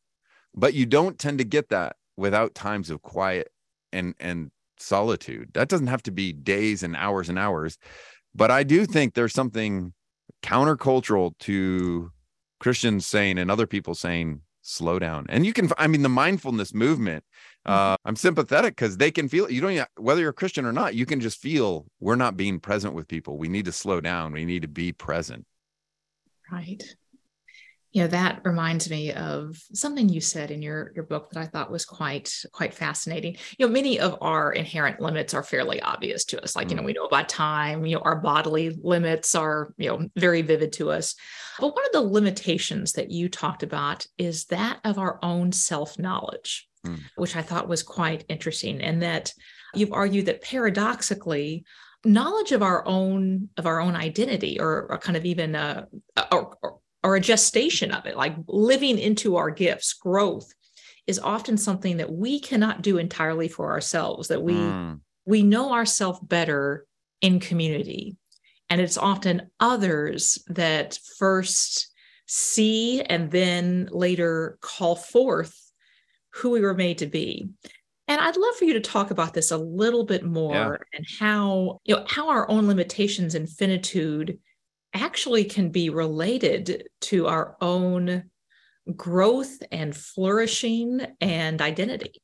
But 0.53 0.73
you 0.73 0.85
don't 0.85 1.17
tend 1.17 1.37
to 1.37 1.45
get 1.45 1.69
that 1.69 1.95
without 2.17 2.53
times 2.53 2.89
of 2.89 3.01
quiet 3.01 3.49
and 3.93 4.13
and 4.19 4.51
solitude. 4.77 5.51
That 5.53 5.69
doesn't 5.69 5.87
have 5.87 6.03
to 6.03 6.11
be 6.11 6.33
days 6.33 6.83
and 6.83 6.95
hours 6.95 7.29
and 7.29 7.39
hours. 7.39 7.77
But 8.33 8.51
I 8.51 8.63
do 8.63 8.85
think 8.85 9.13
there's 9.13 9.33
something 9.33 9.93
countercultural 10.43 11.37
to 11.39 12.11
Christians 12.59 13.05
saying 13.05 13.37
and 13.37 13.51
other 13.51 13.67
people 13.67 13.95
saying, 13.95 14.41
slow 14.61 14.99
down. 14.99 15.25
And 15.29 15.45
you 15.45 15.53
can, 15.53 15.69
I 15.77 15.87
mean, 15.87 16.01
the 16.01 16.09
mindfulness 16.09 16.73
movement, 16.73 17.23
mm-hmm. 17.67 17.71
uh, 17.71 17.95
I'm 18.05 18.15
sympathetic 18.15 18.75
because 18.75 18.97
they 18.97 19.11
can 19.11 19.27
feel, 19.27 19.49
you 19.49 19.61
don't, 19.61 19.71
even, 19.71 19.85
whether 19.97 20.21
you're 20.21 20.29
a 20.31 20.33
Christian 20.33 20.65
or 20.65 20.71
not, 20.71 20.95
you 20.95 21.05
can 21.05 21.19
just 21.19 21.39
feel 21.39 21.85
we're 21.99 22.15
not 22.15 22.37
being 22.37 22.59
present 22.59 22.93
with 22.93 23.07
people. 23.07 23.37
We 23.37 23.49
need 23.49 23.65
to 23.65 23.71
slow 23.71 24.01
down. 24.01 24.31
We 24.31 24.45
need 24.45 24.61
to 24.61 24.67
be 24.67 24.91
present. 24.91 25.45
Right 26.51 26.83
you 27.91 28.01
know 28.01 28.07
that 28.07 28.41
reminds 28.45 28.89
me 28.89 29.11
of 29.11 29.61
something 29.73 30.07
you 30.07 30.21
said 30.21 30.49
in 30.49 30.61
your 30.61 30.91
your 30.95 31.03
book 31.03 31.29
that 31.29 31.39
i 31.39 31.45
thought 31.45 31.71
was 31.71 31.85
quite 31.85 32.33
quite 32.51 32.73
fascinating 32.73 33.35
you 33.57 33.65
know 33.65 33.71
many 33.71 33.99
of 33.99 34.17
our 34.21 34.51
inherent 34.53 34.99
limits 34.99 35.33
are 35.33 35.43
fairly 35.43 35.81
obvious 35.81 36.25
to 36.25 36.41
us 36.41 36.55
like 36.55 36.69
you 36.69 36.75
know 36.75 36.81
mm. 36.81 36.87
we 36.87 36.93
know 36.93 37.05
about 37.05 37.29
time 37.29 37.85
you 37.85 37.95
know 37.95 38.01
our 38.01 38.15
bodily 38.15 38.77
limits 38.81 39.35
are 39.35 39.73
you 39.77 39.89
know 39.89 40.07
very 40.15 40.41
vivid 40.41 40.71
to 40.71 40.91
us 40.91 41.15
but 41.59 41.75
one 41.75 41.85
of 41.85 41.91
the 41.91 42.01
limitations 42.01 42.93
that 42.93 43.11
you 43.11 43.29
talked 43.29 43.63
about 43.63 44.05
is 44.17 44.45
that 44.45 44.79
of 44.83 44.97
our 44.97 45.19
own 45.21 45.51
self 45.51 45.99
knowledge 45.99 46.67
mm. 46.85 46.99
which 47.15 47.35
i 47.35 47.41
thought 47.41 47.67
was 47.67 47.83
quite 47.83 48.25
interesting 48.29 48.81
and 48.81 49.01
that 49.01 49.33
you've 49.73 49.93
argued 49.93 50.25
that 50.25 50.41
paradoxically 50.41 51.63
knowledge 52.03 52.51
of 52.51 52.63
our 52.63 52.85
own 52.87 53.49
of 53.57 53.67
our 53.67 53.79
own 53.79 53.95
identity 53.95 54.59
or, 54.59 54.87
or 54.89 54.97
kind 54.97 55.15
of 55.15 55.23
even 55.23 55.55
uh, 55.55 55.85
or, 56.31 56.57
or 56.63 56.79
or 57.03 57.15
a 57.15 57.21
gestation 57.21 57.91
of 57.91 58.05
it, 58.05 58.15
like 58.15 58.35
living 58.47 58.99
into 58.99 59.35
our 59.37 59.49
gifts, 59.49 59.93
growth 59.93 60.51
is 61.07 61.19
often 61.19 61.57
something 61.57 61.97
that 61.97 62.11
we 62.11 62.39
cannot 62.39 62.81
do 62.81 62.97
entirely 62.97 63.47
for 63.47 63.71
ourselves, 63.71 64.27
that 64.27 64.43
we 64.43 64.53
mm. 64.53 64.99
we 65.25 65.43
know 65.43 65.73
ourselves 65.73 66.19
better 66.21 66.85
in 67.21 67.39
community. 67.39 68.17
And 68.69 68.79
it's 68.79 68.97
often 68.97 69.49
others 69.59 70.41
that 70.47 70.97
first 71.17 71.89
see 72.25 73.01
and 73.01 73.29
then 73.29 73.89
later 73.91 74.57
call 74.61 74.95
forth 74.95 75.53
who 76.35 76.51
we 76.51 76.61
were 76.61 76.73
made 76.73 76.99
to 76.99 77.05
be. 77.05 77.49
And 78.07 78.21
I'd 78.21 78.37
love 78.37 78.55
for 78.55 78.65
you 78.65 78.73
to 78.73 78.79
talk 78.79 79.11
about 79.11 79.33
this 79.33 79.51
a 79.51 79.57
little 79.57 80.05
bit 80.05 80.23
more 80.23 80.53
yeah. 80.53 80.97
and 80.97 81.05
how, 81.19 81.79
you 81.83 81.95
know, 81.95 82.05
how 82.07 82.29
our 82.29 82.49
own 82.49 82.67
limitations 82.67 83.35
and 83.35 83.49
finitude 83.49 84.39
actually 84.93 85.45
can 85.45 85.69
be 85.69 85.89
related 85.89 86.87
to 87.01 87.27
our 87.27 87.55
own 87.61 88.23
growth 88.95 89.61
and 89.71 89.95
flourishing 89.95 91.01
and 91.19 91.61
identity. 91.61 92.21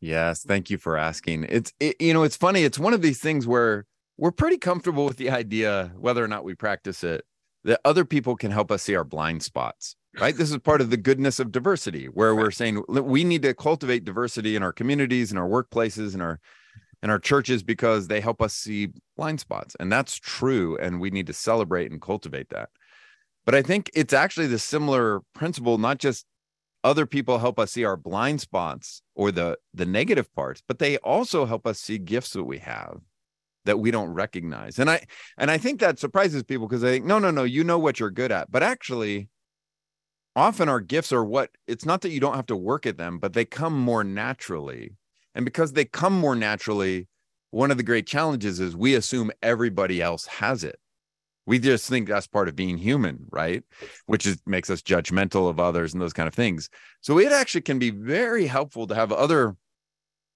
Yes, 0.00 0.42
thank 0.42 0.70
you 0.70 0.78
for 0.78 0.96
asking. 0.96 1.46
It's 1.48 1.72
it, 1.80 1.96
you 2.00 2.12
know, 2.12 2.24
it's 2.24 2.36
funny, 2.36 2.62
it's 2.62 2.78
one 2.78 2.92
of 2.92 3.02
these 3.02 3.20
things 3.20 3.46
where 3.46 3.86
we're 4.16 4.32
pretty 4.32 4.58
comfortable 4.58 5.06
with 5.06 5.16
the 5.16 5.30
idea 5.30 5.92
whether 5.96 6.22
or 6.22 6.28
not 6.28 6.44
we 6.44 6.54
practice 6.54 7.02
it 7.02 7.24
that 7.64 7.80
other 7.84 8.04
people 8.04 8.36
can 8.36 8.50
help 8.50 8.70
us 8.70 8.82
see 8.82 8.94
our 8.94 9.04
blind 9.04 9.42
spots. 9.42 9.96
Right? 10.20 10.36
this 10.36 10.52
is 10.52 10.58
part 10.58 10.80
of 10.80 10.90
the 10.90 10.96
goodness 10.96 11.40
of 11.40 11.50
diversity 11.50 12.06
where 12.06 12.32
right. 12.32 12.44
we're 12.44 12.50
saying 12.52 12.84
we 12.86 13.24
need 13.24 13.42
to 13.42 13.52
cultivate 13.52 14.04
diversity 14.04 14.54
in 14.54 14.62
our 14.62 14.72
communities 14.72 15.32
in 15.32 15.38
our 15.38 15.48
workplaces 15.48 16.14
in 16.14 16.20
our 16.20 16.38
in 17.04 17.10
our 17.10 17.18
churches 17.18 17.62
because 17.62 18.08
they 18.08 18.20
help 18.20 18.40
us 18.40 18.54
see 18.54 18.88
blind 19.14 19.38
spots. 19.38 19.76
And 19.78 19.92
that's 19.92 20.16
true. 20.16 20.78
And 20.78 21.00
we 21.00 21.10
need 21.10 21.26
to 21.26 21.34
celebrate 21.34 21.92
and 21.92 22.00
cultivate 22.00 22.48
that. 22.48 22.70
But 23.44 23.54
I 23.54 23.60
think 23.60 23.90
it's 23.94 24.14
actually 24.14 24.46
the 24.46 24.58
similar 24.58 25.20
principle, 25.34 25.76
not 25.76 25.98
just 25.98 26.24
other 26.82 27.04
people 27.04 27.38
help 27.38 27.58
us 27.58 27.72
see 27.72 27.84
our 27.84 27.98
blind 27.98 28.40
spots 28.40 29.02
or 29.14 29.30
the 29.30 29.58
the 29.74 29.84
negative 29.84 30.34
parts, 30.34 30.62
but 30.66 30.78
they 30.78 30.96
also 30.98 31.44
help 31.44 31.66
us 31.66 31.78
see 31.78 31.98
gifts 31.98 32.30
that 32.30 32.44
we 32.44 32.58
have 32.58 33.00
that 33.66 33.78
we 33.78 33.90
don't 33.90 34.10
recognize. 34.10 34.78
And 34.78 34.88
I 34.88 35.04
and 35.36 35.50
I 35.50 35.58
think 35.58 35.80
that 35.80 35.98
surprises 35.98 36.42
people 36.42 36.66
because 36.66 36.80
they 36.80 36.92
think, 36.92 37.04
no, 37.04 37.18
no, 37.18 37.30
no, 37.30 37.44
you 37.44 37.64
know 37.64 37.78
what 37.78 38.00
you're 38.00 38.10
good 38.10 38.32
at. 38.32 38.50
But 38.50 38.62
actually, 38.62 39.28
often 40.34 40.70
our 40.70 40.80
gifts 40.80 41.12
are 41.12 41.24
what 41.24 41.50
it's 41.66 41.84
not 41.84 42.00
that 42.00 42.10
you 42.10 42.20
don't 42.20 42.36
have 42.36 42.46
to 42.46 42.56
work 42.56 42.86
at 42.86 42.96
them, 42.96 43.18
but 43.18 43.34
they 43.34 43.44
come 43.44 43.78
more 43.78 44.04
naturally 44.04 44.96
and 45.34 45.44
because 45.44 45.72
they 45.72 45.84
come 45.84 46.18
more 46.18 46.36
naturally, 46.36 47.08
one 47.50 47.70
of 47.70 47.76
the 47.76 47.82
great 47.82 48.06
challenges 48.06 48.60
is 48.60 48.76
we 48.76 48.94
assume 48.94 49.30
everybody 49.42 50.02
else 50.02 50.26
has 50.26 50.64
it. 50.64 50.78
We 51.46 51.58
just 51.58 51.88
think 51.88 52.08
that's 52.08 52.26
part 52.26 52.48
of 52.48 52.56
being 52.56 52.78
human, 52.78 53.26
right? 53.30 53.62
Which 54.06 54.26
is 54.26 54.38
makes 54.46 54.70
us 54.70 54.80
judgmental 54.80 55.48
of 55.48 55.60
others 55.60 55.92
and 55.92 56.00
those 56.00 56.14
kind 56.14 56.26
of 56.26 56.34
things. 56.34 56.70
So 57.00 57.18
it 57.18 57.32
actually 57.32 57.60
can 57.60 57.78
be 57.78 57.90
very 57.90 58.46
helpful 58.46 58.86
to 58.86 58.94
have 58.94 59.12
other 59.12 59.56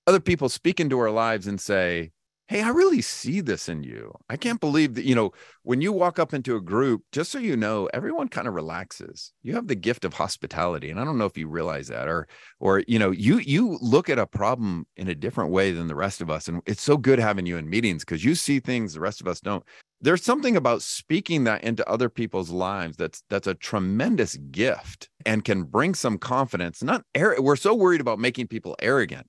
other 0.06 0.20
people 0.20 0.48
speak 0.48 0.80
into 0.80 0.98
our 0.98 1.10
lives 1.10 1.46
and 1.46 1.60
say, 1.60 2.12
hey, 2.48 2.62
I 2.62 2.70
really 2.70 3.02
see 3.02 3.42
this 3.42 3.68
in 3.68 3.82
you. 3.82 4.12
I 4.30 4.36
mm. 4.36 4.40
can't 4.40 4.60
believe 4.60 4.94
that, 4.94 5.04
you 5.04 5.14
know, 5.14 5.32
when 5.62 5.82
you 5.82 5.92
walk 5.92 6.18
up 6.18 6.32
into 6.32 6.56
a 6.56 6.62
group, 6.62 7.02
just 7.12 7.30
so 7.30 7.38
you 7.38 7.56
know, 7.56 7.90
everyone 7.92 8.28
kind 8.28 8.48
of 8.48 8.54
relaxes. 8.54 9.32
You 9.42 9.54
have 9.54 9.68
the 9.68 9.74
gift 9.74 10.04
of 10.06 10.14
hospitality. 10.14 10.90
And 10.90 10.98
I 10.98 11.04
don't 11.04 11.18
know 11.18 11.26
if 11.26 11.36
you 11.36 11.46
realize 11.46 11.88
that 11.88 12.08
or, 12.08 12.26
or, 12.58 12.82
you 12.88 12.98
know, 12.98 13.10
you, 13.10 13.38
you 13.38 13.78
look 13.82 14.08
at 14.08 14.18
a 14.18 14.26
problem 14.26 14.86
in 14.96 15.08
a 15.08 15.14
different 15.14 15.50
way 15.50 15.72
than 15.72 15.88
the 15.88 15.94
rest 15.94 16.22
of 16.22 16.30
us. 16.30 16.48
And 16.48 16.62
it's 16.64 16.82
so 16.82 16.96
good 16.96 17.18
having 17.18 17.44
you 17.44 17.58
in 17.58 17.68
meetings 17.68 18.02
because 18.02 18.24
you 18.24 18.34
see 18.34 18.60
things 18.60 18.94
the 18.94 19.00
rest 19.00 19.20
of 19.20 19.28
us 19.28 19.40
don't. 19.40 19.62
There's 20.00 20.24
something 20.24 20.56
about 20.56 20.80
speaking 20.80 21.44
that 21.44 21.64
into 21.64 21.86
other 21.88 22.08
people's 22.08 22.50
lives 22.50 22.96
that's 22.96 23.24
that's 23.28 23.48
a 23.48 23.54
tremendous 23.54 24.36
gift 24.52 25.10
and 25.26 25.44
can 25.44 25.64
bring 25.64 25.92
some 25.92 26.18
confidence. 26.18 26.84
Not 26.84 27.02
we're 27.16 27.56
so 27.56 27.74
worried 27.74 28.00
about 28.00 28.20
making 28.20 28.46
people 28.46 28.76
arrogant 28.80 29.26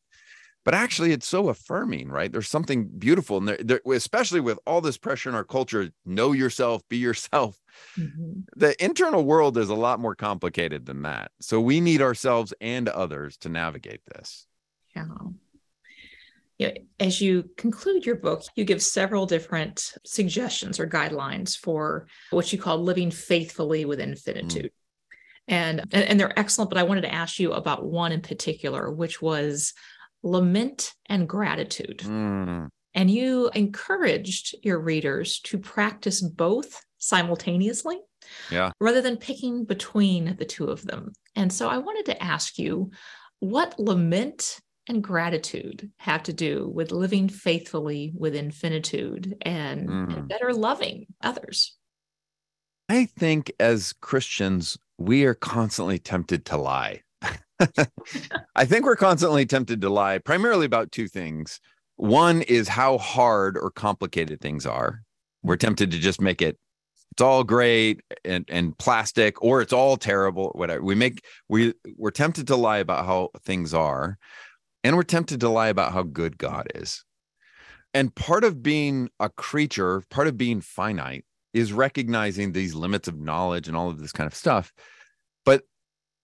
but 0.70 0.78
actually 0.78 1.12
it's 1.12 1.28
so 1.28 1.50
affirming 1.50 2.10
right 2.10 2.32
there's 2.32 2.48
something 2.48 2.86
beautiful 2.86 3.38
and 3.38 3.48
there, 3.48 3.58
there 3.60 3.82
especially 3.92 4.40
with 4.40 4.60
all 4.68 4.82
this 4.82 5.00
pressure 5.00 5.28
in 5.28 5.34
our 5.34 5.44
culture 5.44 5.90
know 6.06 6.32
yourself 6.32 6.88
be 6.90 6.98
yourself 6.98 7.60
mm-hmm. 7.98 8.42
the 8.56 8.84
internal 8.84 9.26
world 9.26 9.58
is 9.58 9.70
a 9.70 9.74
lot 9.74 10.00
more 10.00 10.14
complicated 10.14 10.86
than 10.86 11.02
that 11.02 11.32
so 11.42 11.60
we 11.60 11.82
need 11.82 12.04
ourselves 12.04 12.54
and 12.62 12.88
others 12.88 13.36
to 13.36 13.50
navigate 13.50 14.02
this 14.14 14.46
yeah 14.96 15.06
as 17.00 17.22
you 17.22 17.50
conclude 17.56 18.06
your 18.06 18.18
book, 18.18 18.44
you 18.56 18.66
give 18.66 18.84
several 18.84 19.26
different 19.26 19.94
suggestions 20.06 20.78
or 20.78 20.86
guidelines 20.86 21.58
for 21.58 22.08
what 22.32 22.52
you 22.52 22.60
call 22.60 22.84
living 22.84 23.12
faithfully 23.12 23.86
with 23.86 24.02
infinitude. 24.02 24.66
Mm. 24.66 24.70
And, 25.48 25.88
and 25.94 26.20
they're 26.20 26.38
excellent, 26.38 26.70
but 26.70 26.78
I 26.78 26.84
wanted 26.84 27.04
to 27.04 27.14
ask 27.14 27.40
you 27.40 27.54
about 27.54 27.86
one 27.86 28.12
in 28.12 28.20
particular, 28.20 28.92
which 28.92 29.22
was 29.22 29.74
lament 30.24 30.94
and 31.08 31.28
gratitude. 31.28 32.00
Mm. 32.00 32.70
And 32.94 33.12
you 33.12 33.50
encouraged 33.54 34.56
your 34.64 34.80
readers 34.80 35.40
to 35.42 35.58
practice 35.58 36.22
both 36.22 36.82
simultaneously 36.98 38.00
yeah. 38.52 38.72
rather 38.80 39.02
than 39.02 39.18
picking 39.18 39.66
between 39.66 40.36
the 40.38 40.46
two 40.46 40.66
of 40.66 40.84
them. 40.84 41.14
And 41.36 41.52
so 41.52 41.70
I 41.70 41.78
wanted 41.78 42.06
to 42.08 42.24
ask 42.24 42.58
you 42.58 42.92
what 43.40 43.80
lament 43.80 44.60
and 44.88 45.04
gratitude 45.04 45.92
have 45.98 46.24
to 46.24 46.34
do 46.34 46.70
with 46.74 46.92
living 46.92 47.30
faithfully 47.30 48.12
with 48.16 48.36
infinitude 48.36 49.38
and, 49.44 49.88
mm. 49.88 50.18
and 50.18 50.28
better 50.28 50.52
loving 50.52 51.06
others? 51.22 51.78
I 52.90 53.06
think 53.06 53.52
as 53.60 53.94
Christians, 53.94 54.78
we 54.98 55.24
are 55.26 55.36
constantly 55.36 56.00
tempted 56.00 56.44
to 56.46 56.58
lie. 56.58 57.04
I 58.56 58.66
think 58.66 58.86
we're 58.86 58.96
constantly 58.96 59.46
tempted 59.46 59.82
to 59.82 59.90
lie 59.90 60.18
primarily 60.20 60.66
about 60.66 60.92
two 60.92 61.08
things. 61.08 61.60
One 61.98 62.42
is 62.44 62.68
how 62.68 62.98
hard 62.98 63.58
or 63.58 63.72
complicated 63.72 64.40
things 64.40 64.66
are. 64.66 65.02
We're 65.44 65.58
tempted 65.58 65.92
to 65.92 66.00
just 66.00 66.22
make 66.22 66.42
it 66.42 66.58
it's 67.12 67.22
all 67.22 67.44
great 67.44 68.02
and, 68.24 68.46
and 68.48 68.78
plastic 68.78 69.42
or 69.44 69.62
it's 69.62 69.74
all 69.74 69.98
terrible 69.98 70.52
whatever. 70.56 70.82
We 70.82 70.96
make 70.96 71.26
we 71.50 71.74
we're 71.98 72.12
tempted 72.12 72.48
to 72.48 72.56
lie 72.56 72.78
about 72.78 73.06
how 73.06 73.30
things 73.42 73.74
are 73.74 74.18
and 74.84 74.96
we're 74.96 75.04
tempted 75.04 75.42
to 75.42 75.50
lie 75.50 75.68
about 75.68 75.92
how 75.92 76.04
good 76.04 76.38
God 76.38 76.68
is. 76.76 77.04
And 77.94 78.14
part 78.14 78.44
of 78.44 78.64
being 78.64 79.10
a 79.20 79.30
creature, 79.30 80.04
part 80.10 80.28
of 80.28 80.38
being 80.38 80.62
finite 80.62 81.26
is 81.54 81.74
recognizing 81.74 82.52
these 82.52 82.76
limits 82.76 83.08
of 83.08 83.20
knowledge 83.20 83.68
and 83.68 83.76
all 83.76 83.90
of 83.90 84.00
this 84.00 84.12
kind 84.12 84.28
of 84.28 84.36
stuff. 84.36 84.72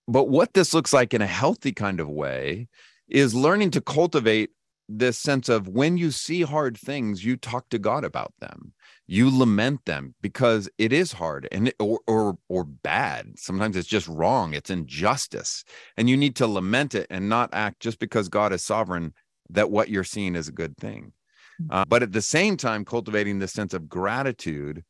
But 0.08 0.30
what 0.30 0.54
this 0.54 0.74
looks 0.74 0.94
like 0.94 1.14
in 1.14 1.22
a 1.22 1.28
healthy 1.28 1.72
kind 1.72 2.00
of 2.00 2.10
way 2.10 2.68
is 3.08 3.34
learning 3.34 3.72
to 3.72 3.82
cultivate 3.82 4.52
this 4.88 5.18
sense 5.18 5.50
of 5.50 5.68
when 5.68 5.98
you 5.98 6.12
see 6.12 6.44
hard 6.44 6.78
things, 6.78 7.26
you 7.26 7.38
talk 7.38 7.70
to 7.70 7.80
God 7.80 8.04
about 8.04 8.34
them. 8.40 8.74
You 9.08 9.36
lament 9.36 9.86
them 9.86 10.16
because 10.22 10.70
it 10.78 10.92
is 10.94 11.12
hard 11.12 11.48
and 11.52 11.72
or 11.80 12.00
or 12.08 12.38
or 12.50 12.64
bad. 12.64 13.38
Sometimes 13.38 13.76
it's 13.76 13.88
just 13.88 14.08
wrong. 14.08 14.54
It's 14.54 14.70
injustice, 14.70 15.64
and 15.98 16.10
you 16.10 16.18
need 16.18 16.36
to 16.38 16.48
lament 16.48 16.96
it 16.96 17.08
and 17.10 17.30
not 17.30 17.50
act 17.54 17.80
just 17.80 18.00
because 18.00 18.30
God 18.30 18.52
is 18.52 18.64
sovereign 18.64 19.14
that 19.50 19.70
what 19.70 19.90
you're 19.90 20.04
seeing 20.04 20.36
is 20.36 20.48
a 20.48 20.52
good 20.52 20.76
thing. 20.78 21.14
Mm. 21.62 21.68
Uh, 21.70 21.86
but 21.88 22.02
at 22.02 22.14
the 22.14 22.22
same 22.22 22.58
time, 22.58 22.84
cultivating 22.84 23.38
this 23.38 23.54
sense 23.54 23.74
of 23.74 23.88
gratitude 23.88 24.84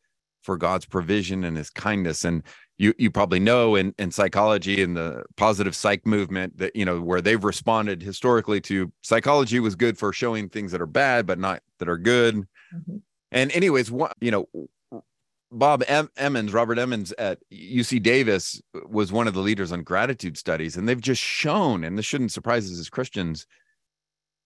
for 0.45 0.57
God's 0.57 0.85
provision 0.85 1.43
and 1.43 1.57
His 1.57 1.69
kindness. 1.69 2.23
And 2.23 2.43
you 2.77 2.93
you 2.97 3.09
probably 3.09 3.39
know 3.39 3.75
in, 3.75 3.93
in 3.97 4.11
psychology 4.11 4.81
and 4.81 4.95
the 4.97 5.23
positive 5.37 5.75
psych 5.75 6.05
movement 6.05 6.57
that 6.57 6.75
you 6.75 6.85
know 6.85 7.01
where 7.01 7.21
they've 7.21 7.43
responded 7.43 8.01
historically 8.01 8.61
to 8.61 8.91
psychology 9.01 9.59
was 9.59 9.75
good 9.75 9.97
for 9.97 10.11
showing 10.11 10.49
things 10.49 10.71
that 10.71 10.81
are 10.81 10.87
bad 10.87 11.25
but 11.25 11.39
not 11.39 11.61
that 11.79 11.89
are 11.89 11.97
good 11.97 12.35
mm-hmm. 12.35 12.97
and 13.31 13.51
anyways 13.51 13.91
what 13.91 14.15
you 14.19 14.31
know 14.31 14.47
bob 15.51 15.83
em- 15.87 16.09
emmons 16.17 16.53
robert 16.53 16.77
emmons 16.77 17.13
at 17.13 17.39
uc 17.51 18.01
davis 18.03 18.61
was 18.87 19.11
one 19.11 19.27
of 19.27 19.33
the 19.33 19.41
leaders 19.41 19.71
on 19.71 19.83
gratitude 19.83 20.37
studies 20.37 20.75
and 20.75 20.87
they've 20.87 21.01
just 21.01 21.21
shown 21.21 21.83
and 21.83 21.97
this 21.97 22.05
shouldn't 22.05 22.31
surprise 22.31 22.69
us 22.69 22.79
as 22.79 22.89
christians 22.89 23.47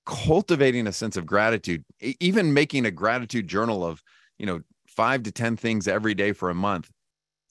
cultivating 0.06 0.88
a 0.88 0.92
sense 0.92 1.18
of 1.18 1.26
gratitude 1.26 1.84
even 2.20 2.54
making 2.54 2.86
a 2.86 2.92
gratitude 2.92 3.48
journal 3.48 3.86
of 3.86 4.04
you 4.38 4.46
know 4.46 4.60
five 5.00 5.24
to 5.24 5.32
ten 5.32 5.56
things 5.56 5.88
every 5.88 6.14
day 6.14 6.34
for 6.34 6.50
a 6.50 6.54
month 6.54 6.92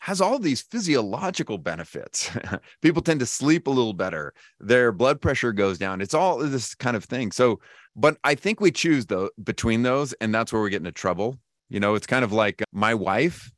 has 0.00 0.20
all 0.20 0.38
these 0.38 0.61
physiological 0.61 1.56
benefits. 1.56 2.30
People 2.82 3.00
tend 3.00 3.20
to 3.20 3.26
sleep 3.26 3.66
a 3.66 3.70
little 3.70 3.94
better. 3.94 4.34
Their 4.61 4.92
blood 4.92 5.22
pressure 5.22 5.54
goes 5.54 5.78
down. 5.78 6.02
It's 6.02 6.12
all 6.12 6.37
this 6.37 6.74
kind 6.74 6.94
of 6.94 7.04
thing. 7.04 7.32
So, 7.32 7.58
but 7.96 8.18
I 8.22 8.34
think 8.34 8.61
we 8.61 8.70
choose 8.70 9.06
though 9.06 9.30
between 9.42 9.82
those, 9.82 10.12
and 10.20 10.34
that's 10.34 10.52
where 10.52 10.61
we 10.61 10.68
get 10.68 10.82
into 10.82 10.92
trouble. 10.92 11.38
You 11.70 11.80
know, 11.80 11.94
it's 11.94 12.06
kind 12.06 12.22
of 12.22 12.34
like 12.34 12.62
my 12.70 12.92
wife 12.92 13.50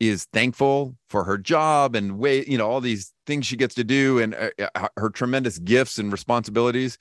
is 0.00 0.24
thankful 0.32 0.96
for 1.08 1.22
her 1.22 1.38
job 1.38 1.94
and 1.94 2.18
way, 2.18 2.44
you 2.44 2.58
know, 2.58 2.68
all 2.68 2.80
these 2.80 3.12
things 3.24 3.46
she 3.46 3.56
gets 3.56 3.76
to 3.76 3.84
do 3.84 4.18
and 4.18 4.34
uh, 4.34 4.50
uh 4.74 4.88
her 4.96 5.10
tremendous 5.10 5.60
gifts 5.60 5.96
and 6.00 6.10
responsibilities. 6.10 6.98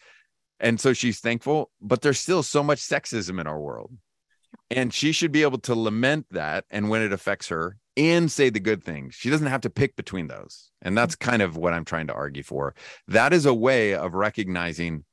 And 0.60 0.79
so 0.79 0.93
she's 0.93 1.19
thankful, 1.19 1.71
but 1.81 2.03
there's 2.03 2.19
still 2.19 2.43
so 2.43 2.62
much 2.62 2.77
sexism 2.77 3.41
in 3.41 3.47
our 3.47 3.60
world. 3.60 3.91
And 4.71 4.93
she 4.93 5.12
should 5.12 5.31
be 5.31 5.43
able 5.43 5.60
to 5.60 5.75
lament 5.75 6.27
that. 6.31 6.65
And 6.69 6.89
when 6.89 7.01
it 7.01 7.13
affects 7.13 7.49
her, 7.49 7.77
and 7.97 8.31
say 8.31 8.49
the 8.49 8.60
good 8.60 8.84
things. 8.84 9.15
She 9.15 9.29
doesn't 9.29 9.47
have 9.47 9.62
to 9.62 9.69
pick 9.69 9.95
between 9.95 10.27
those. 10.27 10.71
And 10.81 10.97
that's 10.97 11.15
kind 11.15 11.41
of 11.41 11.57
what 11.57 11.73
I'm 11.73 11.86
trying 11.86 12.07
to 12.07 12.13
argue 12.13 12.43
for. 12.43 12.73
That 13.07 13.34
is 13.34 13.45
a 13.45 13.53
way 13.53 13.93
of 13.93 14.13
recognizing 14.13 15.03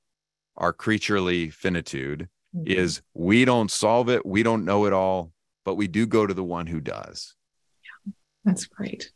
our 0.56 0.72
creaturely 0.72 1.50
finitude 1.50 2.28
mm-hmm. 2.54 2.66
is 2.66 3.02
we 3.14 3.44
don't 3.44 3.70
solve 3.70 4.08
it, 4.08 4.24
we 4.24 4.42
don't 4.42 4.64
know 4.64 4.86
it 4.86 4.92
all, 4.92 5.32
but 5.64 5.74
we 5.74 5.88
do 5.88 6.06
go 6.06 6.26
to 6.26 6.34
the 6.34 6.44
one 6.44 6.66
who 6.66 6.80
does. 6.80 7.34
Yeah, 7.82 8.12
that's 8.44 8.66
great. 8.66 9.10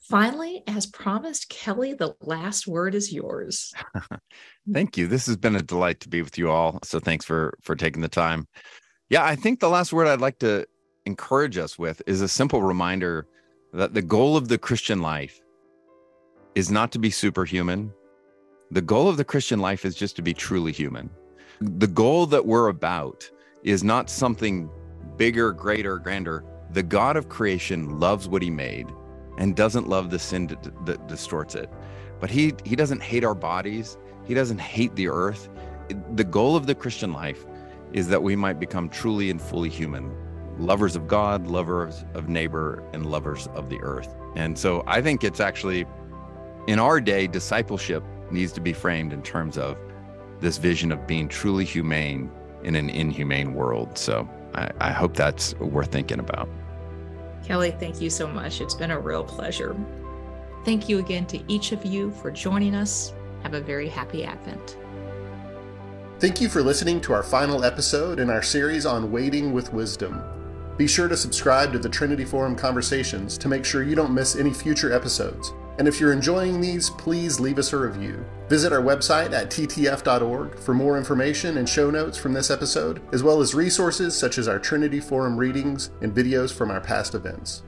Finally, 0.00 0.62
as 0.66 0.86
promised, 0.86 1.50
Kelly, 1.50 1.92
the 1.92 2.14
last 2.22 2.66
word 2.66 2.94
is 2.94 3.12
yours. 3.12 3.74
Thank 4.72 4.96
you. 4.96 5.06
This 5.06 5.26
has 5.26 5.36
been 5.36 5.54
a 5.54 5.62
delight 5.62 6.00
to 6.00 6.08
be 6.08 6.22
with 6.22 6.38
you 6.38 6.50
all. 6.50 6.78
So 6.82 6.98
thanks 6.98 7.26
for 7.26 7.58
for 7.62 7.76
taking 7.76 8.00
the 8.00 8.08
time. 8.08 8.48
Yeah, 9.10 9.24
I 9.24 9.36
think 9.36 9.60
the 9.60 9.70
last 9.70 9.92
word 9.92 10.08
I'd 10.08 10.20
like 10.20 10.38
to 10.40 10.66
encourage 11.06 11.56
us 11.56 11.78
with 11.78 12.02
is 12.06 12.20
a 12.20 12.28
simple 12.28 12.62
reminder 12.62 13.26
that 13.72 13.94
the 13.94 14.02
goal 14.02 14.36
of 14.36 14.48
the 14.48 14.58
Christian 14.58 15.00
life 15.00 15.40
is 16.54 16.70
not 16.70 16.92
to 16.92 16.98
be 16.98 17.10
superhuman. 17.10 17.92
The 18.70 18.82
goal 18.82 19.08
of 19.08 19.16
the 19.16 19.24
Christian 19.24 19.60
life 19.60 19.86
is 19.86 19.94
just 19.94 20.16
to 20.16 20.22
be 20.22 20.34
truly 20.34 20.72
human. 20.72 21.08
The 21.60 21.86
goal 21.86 22.26
that 22.26 22.44
we're 22.44 22.68
about 22.68 23.30
is 23.62 23.82
not 23.82 24.10
something 24.10 24.68
bigger, 25.16 25.52
greater, 25.52 25.98
grander. 25.98 26.44
The 26.72 26.82
God 26.82 27.16
of 27.16 27.30
creation 27.30 27.98
loves 27.98 28.28
what 28.28 28.42
he 28.42 28.50
made 28.50 28.88
and 29.38 29.56
doesn't 29.56 29.88
love 29.88 30.10
the 30.10 30.18
sin 30.18 30.48
that, 30.48 31.08
distorts 31.08 31.54
it. 31.54 31.70
But 32.20 32.30
he 32.30 32.52
he 32.64 32.76
doesn't 32.76 33.02
hate 33.02 33.24
our 33.24 33.34
bodies. 33.34 33.96
He 34.26 34.34
doesn't 34.34 34.60
hate 34.60 34.94
the 34.96 35.08
earth. 35.08 35.48
The 36.14 36.24
goal 36.24 36.56
of 36.56 36.66
the 36.66 36.74
Christian 36.74 37.12
life 37.14 37.46
is 37.92 38.08
that 38.08 38.22
we 38.22 38.36
might 38.36 38.60
become 38.60 38.88
truly 38.88 39.30
and 39.30 39.40
fully 39.40 39.68
human 39.68 40.14
lovers 40.58 40.96
of 40.96 41.06
God, 41.06 41.46
lovers 41.46 42.04
of 42.14 42.28
neighbor, 42.28 42.82
and 42.92 43.06
lovers 43.06 43.46
of 43.54 43.68
the 43.68 43.78
earth. 43.80 44.14
And 44.34 44.58
so 44.58 44.82
I 44.86 45.00
think 45.00 45.22
it's 45.22 45.40
actually 45.40 45.86
in 46.66 46.78
our 46.78 47.00
day, 47.00 47.26
discipleship 47.26 48.04
needs 48.30 48.52
to 48.52 48.60
be 48.60 48.72
framed 48.72 49.12
in 49.12 49.22
terms 49.22 49.56
of 49.56 49.78
this 50.40 50.58
vision 50.58 50.92
of 50.92 51.06
being 51.06 51.28
truly 51.28 51.64
humane 51.64 52.30
in 52.62 52.74
an 52.74 52.90
inhumane 52.90 53.54
world. 53.54 53.96
So 53.96 54.28
I, 54.54 54.70
I 54.80 54.92
hope 54.92 55.14
that's 55.14 55.54
worth 55.54 55.90
thinking 55.90 56.18
about. 56.18 56.48
Kelly, 57.44 57.70
thank 57.70 58.00
you 58.00 58.10
so 58.10 58.26
much. 58.26 58.60
It's 58.60 58.74
been 58.74 58.90
a 58.90 59.00
real 59.00 59.24
pleasure. 59.24 59.74
Thank 60.64 60.88
you 60.88 60.98
again 60.98 61.24
to 61.26 61.40
each 61.50 61.72
of 61.72 61.86
you 61.86 62.10
for 62.10 62.30
joining 62.30 62.74
us. 62.74 63.14
Have 63.42 63.54
a 63.54 63.60
very 63.60 63.88
happy 63.88 64.24
Advent. 64.24 64.76
Thank 66.20 66.40
you 66.40 66.48
for 66.48 66.64
listening 66.64 67.00
to 67.02 67.12
our 67.12 67.22
final 67.22 67.64
episode 67.64 68.18
in 68.18 68.28
our 68.28 68.42
series 68.42 68.84
on 68.84 69.12
waiting 69.12 69.52
with 69.52 69.72
wisdom. 69.72 70.20
Be 70.76 70.88
sure 70.88 71.06
to 71.06 71.16
subscribe 71.16 71.70
to 71.70 71.78
the 71.78 71.88
Trinity 71.88 72.24
Forum 72.24 72.56
Conversations 72.56 73.38
to 73.38 73.46
make 73.46 73.64
sure 73.64 73.84
you 73.84 73.94
don't 73.94 74.12
miss 74.12 74.34
any 74.34 74.52
future 74.52 74.92
episodes. 74.92 75.52
And 75.78 75.86
if 75.86 76.00
you're 76.00 76.12
enjoying 76.12 76.60
these, 76.60 76.90
please 76.90 77.38
leave 77.38 77.56
us 77.56 77.72
a 77.72 77.78
review. 77.78 78.26
Visit 78.48 78.72
our 78.72 78.82
website 78.82 79.30
at 79.30 79.48
ttf.org 79.48 80.58
for 80.58 80.74
more 80.74 80.98
information 80.98 81.58
and 81.58 81.68
show 81.68 81.88
notes 81.88 82.18
from 82.18 82.32
this 82.32 82.50
episode, 82.50 83.00
as 83.12 83.22
well 83.22 83.40
as 83.40 83.54
resources 83.54 84.18
such 84.18 84.38
as 84.38 84.48
our 84.48 84.58
Trinity 84.58 84.98
Forum 84.98 85.36
readings 85.36 85.92
and 86.00 86.12
videos 86.12 86.52
from 86.52 86.72
our 86.72 86.80
past 86.80 87.14
events. 87.14 87.62